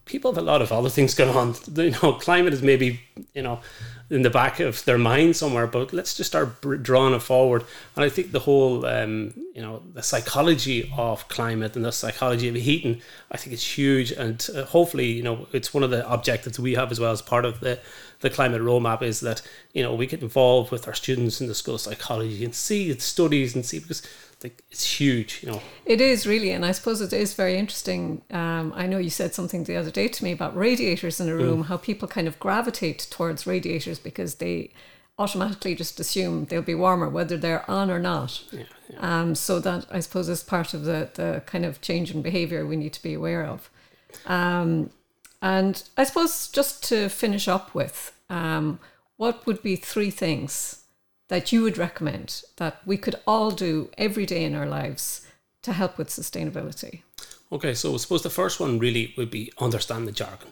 People 0.05 0.31
have 0.31 0.37
a 0.37 0.45
lot 0.45 0.61
of 0.61 0.71
other 0.71 0.89
things 0.89 1.13
going 1.13 1.35
on. 1.35 1.55
You 1.75 1.91
know, 1.91 2.13
climate 2.13 2.53
is 2.53 2.61
maybe 2.61 3.01
you 3.33 3.41
know 3.41 3.59
in 4.09 4.21
the 4.21 4.29
back 4.29 4.59
of 4.59 4.85
their 4.85 4.99
mind 4.99 5.35
somewhere, 5.35 5.65
but 5.65 5.91
let's 5.91 6.15
just 6.15 6.29
start 6.29 6.61
drawing 6.83 7.13
it 7.15 7.21
forward. 7.23 7.63
And 7.95 8.05
I 8.05 8.09
think 8.09 8.31
the 8.31 8.39
whole, 8.39 8.85
um, 8.85 9.33
you 9.55 9.63
know, 9.63 9.81
the 9.93 10.03
psychology 10.03 10.91
of 10.95 11.27
climate 11.27 11.75
and 11.75 11.83
the 11.83 11.91
psychology 11.91 12.47
of 12.47 12.55
heating, 12.55 13.01
I 13.31 13.37
think 13.37 13.53
it's 13.53 13.77
huge. 13.77 14.11
And 14.11 14.47
uh, 14.55 14.65
hopefully, 14.65 15.11
you 15.11 15.23
know, 15.23 15.47
it's 15.53 15.73
one 15.73 15.81
of 15.81 15.89
the 15.89 16.07
objectives 16.11 16.59
we 16.59 16.75
have 16.75 16.91
as 16.91 16.99
well 16.99 17.11
as 17.11 17.21
part 17.21 17.45
of 17.45 17.61
the 17.61 17.79
the 18.21 18.29
climate 18.29 18.61
roadmap 18.61 19.01
is 19.01 19.19
that 19.19 19.41
you 19.73 19.83
know 19.83 19.93
we 19.93 20.07
get 20.07 20.21
involved 20.21 20.71
with 20.71 20.87
our 20.87 20.93
students 20.93 21.41
in 21.41 21.47
the 21.47 21.53
school 21.53 21.75
of 21.75 21.81
psychology 21.81 22.43
and 22.43 22.55
see 22.55 22.97
studies 22.97 23.53
and 23.53 23.65
see 23.65 23.79
because 23.79 24.01
like 24.45 24.63
it's 24.69 24.99
huge, 24.99 25.39
you 25.41 25.51
know. 25.51 25.61
It 25.85 25.99
is 25.99 26.27
really, 26.27 26.51
and 26.51 26.63
I 26.63 26.71
suppose 26.71 27.01
it 27.01 27.11
is 27.11 27.33
very 27.33 27.57
interesting. 27.57 28.21
Um, 28.29 28.73
I 28.75 28.85
know 28.85 28.99
you 28.99 29.09
said 29.09 29.33
something 29.33 29.63
the 29.63 29.75
other 29.75 29.91
day 29.91 30.07
to 30.07 30.23
me 30.23 30.31
about 30.31 30.55
radiators 30.55 31.19
in 31.19 31.29
a 31.29 31.35
room, 31.35 31.63
mm. 31.63 31.65
how 31.65 31.77
people 31.77 32.07
kind 32.07 32.27
of 32.27 32.39
gravitate 32.39 33.07
towards 33.09 33.47
radiators 33.47 33.97
because 33.97 34.35
they 34.35 34.71
automatically 35.17 35.73
just 35.73 35.99
assume 35.99 36.45
they'll 36.45 36.61
be 36.61 36.75
warmer 36.75 37.09
whether 37.09 37.37
they're 37.37 37.69
on 37.69 37.89
or 37.89 37.99
not. 37.99 38.43
Yeah, 38.51 38.63
yeah. 38.89 39.21
Um, 39.21 39.33
so 39.33 39.59
that 39.59 39.87
I 39.89 39.99
suppose 39.99 40.29
is 40.29 40.43
part 40.43 40.73
of 40.75 40.83
the 40.83 41.09
the 41.15 41.41
kind 41.47 41.65
of 41.65 41.81
change 41.81 42.13
in 42.13 42.21
behaviour 42.21 42.65
we 42.65 42.77
need 42.77 42.93
to 42.93 43.03
be 43.03 43.15
aware 43.15 43.45
of. 43.45 43.69
Um, 44.27 44.91
and 45.41 45.81
I 45.97 46.03
suppose 46.03 46.47
just 46.49 46.83
to 46.89 47.09
finish 47.09 47.47
up 47.47 47.73
with, 47.73 48.13
um, 48.29 48.79
what 49.17 49.45
would 49.45 49.61
be 49.61 49.75
three 49.75 50.11
things 50.11 50.84
that 51.27 51.51
you 51.51 51.61
would 51.63 51.77
recommend 51.77 52.43
that 52.57 52.81
we 52.85 52.97
could 52.97 53.15
all 53.25 53.51
do 53.51 53.89
every 53.97 54.25
day 54.25 54.43
in 54.43 54.55
our 54.55 54.67
lives 54.67 55.25
to 55.63 55.73
help 55.73 55.97
with 55.97 56.09
sustainability? 56.09 57.01
Okay, 57.51 57.73
so 57.73 57.93
I 57.93 57.97
suppose 57.97 58.23
the 58.23 58.29
first 58.29 58.59
one 58.59 58.79
really 58.79 59.13
would 59.17 59.31
be 59.31 59.51
understand 59.59 60.07
the 60.07 60.11
jargon. 60.11 60.49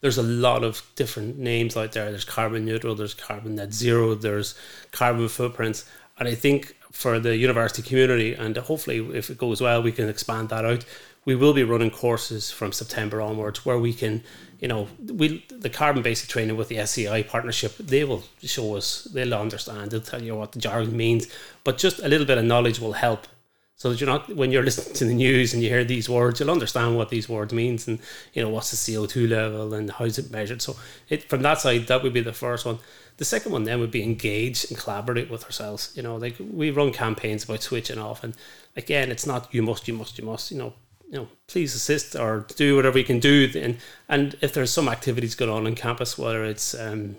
There's 0.00 0.18
a 0.18 0.22
lot 0.22 0.64
of 0.64 0.82
different 0.96 1.38
names 1.38 1.76
out 1.76 1.92
there. 1.92 2.10
There's 2.10 2.24
carbon 2.24 2.64
neutral, 2.64 2.94
there's 2.94 3.14
carbon 3.14 3.54
net 3.54 3.72
zero, 3.72 4.14
there's 4.14 4.54
carbon 4.90 5.28
footprints. 5.28 5.88
And 6.18 6.28
I 6.28 6.34
think 6.34 6.76
for 6.90 7.18
the 7.18 7.36
university 7.36 7.82
community, 7.82 8.34
and 8.34 8.56
hopefully 8.56 8.98
if 9.16 9.30
it 9.30 9.38
goes 9.38 9.60
well, 9.60 9.82
we 9.82 9.92
can 9.92 10.08
expand 10.08 10.48
that 10.48 10.64
out. 10.64 10.84
We 11.24 11.34
will 11.36 11.52
be 11.52 11.64
running 11.64 11.90
courses 11.90 12.50
from 12.50 12.72
September 12.72 13.20
onwards 13.20 13.64
where 13.64 13.78
we 13.78 13.92
can 13.92 14.22
you 14.62 14.68
know, 14.68 14.86
we 15.00 15.44
the 15.48 15.68
carbon 15.68 16.02
basic 16.02 16.28
training 16.28 16.56
with 16.56 16.68
the 16.68 16.86
SEI 16.86 17.24
partnership, 17.24 17.76
they 17.78 18.04
will 18.04 18.22
show 18.42 18.76
us, 18.76 19.08
they'll 19.12 19.34
understand, 19.34 19.90
they'll 19.90 20.00
tell 20.00 20.22
you 20.22 20.36
what 20.36 20.52
the 20.52 20.60
jargon 20.60 20.96
means, 20.96 21.26
but 21.64 21.78
just 21.78 21.98
a 21.98 22.06
little 22.06 22.24
bit 22.24 22.38
of 22.38 22.44
knowledge 22.44 22.78
will 22.78 22.92
help. 22.92 23.26
So 23.74 23.90
that 23.90 24.00
you're 24.00 24.08
not 24.08 24.36
when 24.36 24.52
you're 24.52 24.62
listening 24.62 24.94
to 24.94 25.04
the 25.06 25.14
news 25.14 25.52
and 25.52 25.60
you 25.60 25.68
hear 25.68 25.82
these 25.82 26.08
words, 26.08 26.38
you'll 26.38 26.52
understand 26.52 26.96
what 26.96 27.08
these 27.08 27.28
words 27.28 27.52
means 27.52 27.88
and 27.88 27.98
you 28.32 28.40
know 28.40 28.50
what's 28.50 28.70
the 28.70 28.94
CO 28.94 29.06
two 29.06 29.26
level 29.26 29.74
and 29.74 29.90
how's 29.90 30.16
it 30.16 30.30
measured. 30.30 30.62
So 30.62 30.76
it 31.08 31.28
from 31.28 31.42
that 31.42 31.60
side, 31.60 31.88
that 31.88 32.04
would 32.04 32.12
be 32.12 32.20
the 32.20 32.32
first 32.32 32.64
one. 32.64 32.78
The 33.16 33.24
second 33.24 33.50
one 33.50 33.64
then 33.64 33.80
would 33.80 33.90
be 33.90 34.04
engage 34.04 34.64
and 34.66 34.78
collaborate 34.78 35.28
with 35.28 35.44
ourselves. 35.44 35.92
You 35.96 36.04
know, 36.04 36.14
like 36.14 36.36
we 36.38 36.70
run 36.70 36.92
campaigns 36.92 37.42
about 37.42 37.62
switching 37.62 37.98
off, 37.98 38.22
and 38.22 38.34
again, 38.76 39.10
it's 39.10 39.26
not 39.26 39.52
you 39.52 39.62
must, 39.64 39.88
you 39.88 39.94
must, 39.94 40.16
you 40.16 40.24
must. 40.24 40.52
You 40.52 40.58
know, 40.58 40.74
you 41.12 41.18
know, 41.18 41.28
please 41.46 41.74
assist 41.74 42.16
or 42.16 42.46
do 42.56 42.74
whatever 42.74 42.98
you 42.98 43.04
can 43.04 43.20
do. 43.20 43.48
And 43.54 43.76
and 44.08 44.34
if 44.40 44.54
there's 44.54 44.70
some 44.70 44.88
activities 44.88 45.34
going 45.34 45.50
on 45.50 45.66
on 45.66 45.74
campus, 45.74 46.16
whether 46.18 46.42
it's 46.44 46.74
um, 46.74 47.16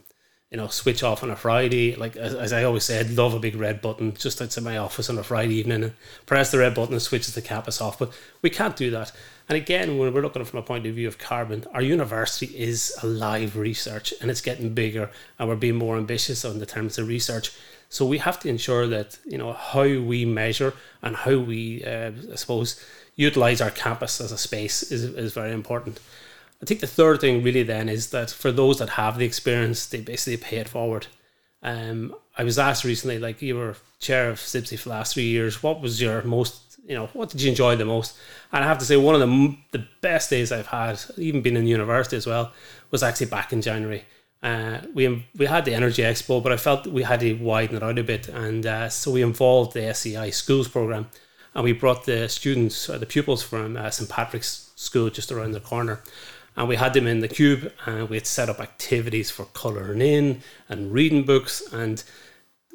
you 0.50 0.58
know, 0.58 0.68
switch 0.68 1.04
off 1.04 1.24
on 1.24 1.32
a 1.32 1.36
Friday, 1.36 1.96
like 1.96 2.16
as, 2.16 2.34
as 2.34 2.54
I 2.54 2.64
always 2.64 2.84
say, 2.84 3.00
I'd 3.00 3.12
love 3.12 3.34
a 3.34 3.40
big 3.40 3.56
red 3.56 3.82
button 3.82 4.14
just 4.14 4.42
outside 4.42 4.64
my 4.64 4.78
office 4.78 5.10
on 5.10 5.18
a 5.18 5.24
Friday 5.24 5.56
evening 5.56 5.84
and 5.84 5.94
press 6.26 6.52
the 6.52 6.60
red 6.60 6.76
button 6.76 6.94
and 6.94 7.02
switches 7.02 7.34
the 7.34 7.42
campus 7.42 7.82
off. 7.82 7.98
But 7.98 8.14
we 8.42 8.50
can't 8.50 8.76
do 8.76 8.92
that. 8.92 9.12
And 9.50 9.58
again, 9.58 9.98
when 9.98 10.14
we're 10.14 10.22
looking 10.22 10.44
from 10.46 10.60
a 10.60 10.64
point 10.64 10.86
of 10.86 10.96
view 10.96 11.08
of 11.08 11.18
carbon, 11.18 11.66
our 11.74 11.82
university 11.82 12.48
is 12.58 12.96
a 13.02 13.08
live 13.08 13.58
research 13.58 14.14
and 14.22 14.30
it's 14.30 14.42
getting 14.42 14.74
bigger 14.74 15.10
and 15.38 15.50
we're 15.50 15.56
being 15.56 15.76
more 15.76 15.98
ambitious 15.98 16.46
on 16.46 16.60
the 16.60 16.66
terms 16.66 16.98
of 16.98 17.08
research. 17.08 17.52
So 17.90 18.06
we 18.06 18.20
have 18.20 18.40
to 18.40 18.50
ensure 18.50 18.88
that, 18.88 19.18
you 19.26 19.38
know, 19.38 19.54
how 19.54 19.84
we 19.84 20.26
measure 20.26 20.74
and 21.02 21.16
how 21.16 21.38
we, 21.38 21.84
uh, 21.84 22.12
I 22.32 22.36
suppose, 22.36 22.84
utilize 23.16 23.62
our 23.62 23.72
campus 23.72 24.20
as 24.20 24.32
a 24.32 24.38
space 24.38 24.84
is, 24.92 25.04
is 25.04 25.34
very 25.34 25.52
important. 25.52 26.00
I 26.62 26.66
think 26.66 26.80
the 26.80 26.88
third 26.88 27.22
thing 27.22 27.44
really 27.44 27.64
then 27.64 27.90
is 27.90 28.12
that 28.12 28.30
for 28.30 28.52
those 28.52 28.80
that 28.80 28.90
have 28.90 29.18
the 29.18 29.26
experience, 29.26 29.86
they 29.86 30.00
basically 30.02 30.38
pay 30.38 30.58
it 30.58 30.70
forward. 30.70 31.08
Um, 31.62 32.16
I 32.38 32.44
was 32.44 32.58
asked 32.58 32.84
recently, 32.84 33.20
like 33.20 33.42
you 33.42 33.56
were 33.56 33.76
chair 34.00 34.30
of 34.30 34.40
CIBSE 34.40 34.80
for 34.80 34.90
the 34.90 34.96
last 34.96 35.14
three 35.14 35.28
years, 35.28 35.62
what 35.62 35.82
was 35.82 36.02
your 36.02 36.22
most, 36.24 36.80
you 36.86 36.96
know, 36.96 37.08
what 37.14 37.30
did 37.30 37.42
you 37.42 37.50
enjoy 37.50 37.76
the 37.76 37.86
most? 37.86 38.18
And 38.52 38.64
I 38.64 38.68
have 38.68 38.80
to 38.80 38.86
say, 38.86 38.98
one 38.98 39.16
of 39.16 39.22
the 39.22 39.58
the 39.72 39.86
best 40.02 40.30
days 40.30 40.52
I've 40.52 40.68
had, 40.68 41.00
even 41.18 41.42
being 41.42 41.56
in 41.56 41.68
university 41.68 42.18
as 42.18 42.28
well, 42.28 42.52
was 42.92 43.04
actually 43.04 43.28
back 43.28 43.54
in 43.54 43.62
January. 43.62 44.04
Uh, 44.42 44.80
we 44.94 45.26
we 45.38 45.46
had 45.46 45.64
the 45.66 45.74
Energy 45.74 46.02
Expo, 46.02 46.44
but 46.44 46.52
I 46.52 46.58
felt 46.58 46.88
we 46.88 47.04
had 47.04 47.22
to 47.22 47.34
widen 47.36 47.78
it 47.78 47.84
out 47.84 47.98
a 47.98 48.04
bit, 48.04 48.28
and 48.28 48.66
uh, 48.66 48.90
so 48.90 49.12
we 49.12 49.22
involved 49.22 49.74
the 49.74 49.94
SEI 49.94 50.32
Schools 50.32 50.68
program 50.68 51.08
and 51.56 51.64
we 51.64 51.72
brought 51.72 52.06
the 52.06 52.28
students, 52.30 52.90
or 52.90 52.98
the 52.98 53.06
pupils 53.06 53.44
from 53.44 53.78
uh, 53.78 53.90
St 53.90 54.10
Patrick's 54.10 54.72
School 54.76 55.10
just 55.10 55.32
around 55.32 55.52
the 55.52 55.60
corner, 55.60 56.02
and 56.56 56.68
we 56.68 56.76
had 56.76 56.94
them 56.94 57.08
in 57.08 57.20
the 57.20 57.28
cube, 57.28 57.72
and 57.86 58.10
we 58.10 58.18
had 58.18 58.28
set 58.28 58.50
up 58.50 58.60
activities 58.60 59.32
for 59.32 59.46
colouring 59.46 60.02
in 60.02 60.42
and 60.70 60.94
reading 60.94 61.24
books, 61.24 61.62
and 61.72 62.04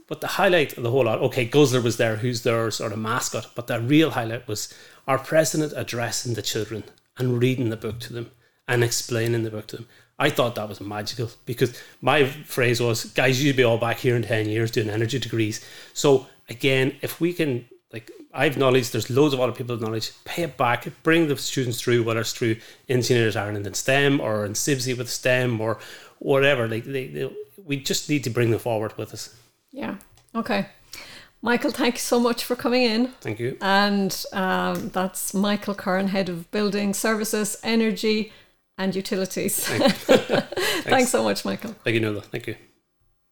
but 0.09 0.23
the 0.23 0.27
highlight 0.27 0.77
of 0.77 0.83
the 0.83 0.91
whole 0.91 1.05
lot, 1.05 1.21
okay, 1.21 1.45
Guzzler 1.45 1.83
was 1.83 1.99
there, 1.99 2.17
who's 2.17 2.43
their 2.43 2.71
sort 2.71 2.93
of 2.93 2.99
mascot, 2.99 3.51
but 3.55 3.67
the 3.67 3.79
real 3.79 4.11
highlight 4.11 4.49
was 4.49 4.73
our 5.07 5.19
president 5.19 5.75
addressing 5.77 6.33
the 6.33 6.43
children 6.43 6.83
and 7.19 7.43
reading 7.43 7.69
the 7.69 7.77
book 7.77 8.01
to 8.01 8.15
them 8.15 8.31
and 8.67 8.83
explaining 8.83 9.43
the 9.43 9.51
book 9.51 9.67
to 9.69 9.77
them. 9.77 9.87
I 10.19 10.31
thought 10.31 10.55
that 10.55 10.69
was 10.69 10.81
magical 10.81 11.31
because 11.45 11.81
my 12.01 12.25
phrase 12.25 12.81
was, 12.81 13.05
guys, 13.05 13.43
you'd 13.43 13.57
be 13.57 13.63
all 13.63 13.79
back 13.79 13.99
here 13.99 14.17
in 14.17 14.23
10 14.23 14.49
years 14.49 14.71
doing 14.71 14.91
energy 14.91 15.19
degrees. 15.19 15.65
So, 15.93 16.27
again, 16.49 16.97
if 17.03 17.21
we 17.21 17.33
can 17.33 17.67
like 17.93 18.11
I've 18.33 18.59
knowledge, 18.59 18.91
there's 18.91 19.11
loads 19.11 19.35
of 19.35 19.41
other 19.41 19.53
people 19.53 19.75
with 19.75 19.83
knowledge. 19.83 20.13
Pay 20.25 20.43
it 20.43 20.57
back, 20.57 20.87
bring 21.03 21.29
the 21.29 21.37
students 21.37 21.81
through, 21.81 22.03
whether 22.03 22.21
it's 22.21 22.33
through 22.33 22.57
Engineers 22.89 23.37
Ireland 23.37 23.67
in 23.67 23.75
STEM 23.75 24.21
or 24.21 24.45
in 24.45 24.53
CIBSE 24.53 24.99
with 24.99 25.09
STEM 25.09 25.61
or 25.61 25.79
whatever. 26.19 26.69
Like 26.69 26.85
they, 26.85 27.07
they, 27.07 27.31
we 27.65 27.79
just 27.79 28.09
need 28.09 28.25
to 28.25 28.31
bring 28.31 28.51
them 28.51 28.61
forward 28.61 28.97
with 28.99 29.15
us. 29.15 29.35
Yeah. 29.73 29.97
Okay. 30.35 30.67
Michael, 31.41 31.71
thank 31.71 31.95
you 31.95 32.01
so 32.01 32.19
much 32.19 32.45
for 32.45 32.57
coming 32.57 32.83
in. 32.83 33.09
Thank 33.21 33.39
you. 33.39 33.57
And 33.61 34.25
um, 34.33 34.89
that's 34.89 35.33
Michael 35.33 35.75
Curran, 35.75 36.09
Head 36.09 36.29
of 36.29 36.51
Building 36.51 36.93
Services, 36.93 37.57
Energy 37.63 38.33
and 38.77 38.95
Utilities. 38.95 39.65
Thanks. 39.67 40.05
Thanks 40.85 41.11
so 41.11 41.23
much, 41.23 41.45
Michael. 41.45 41.75
Thank 41.85 41.95
you, 41.95 42.01
Nuala. 42.01 42.23
Thank 42.23 42.49
you. 42.49 42.57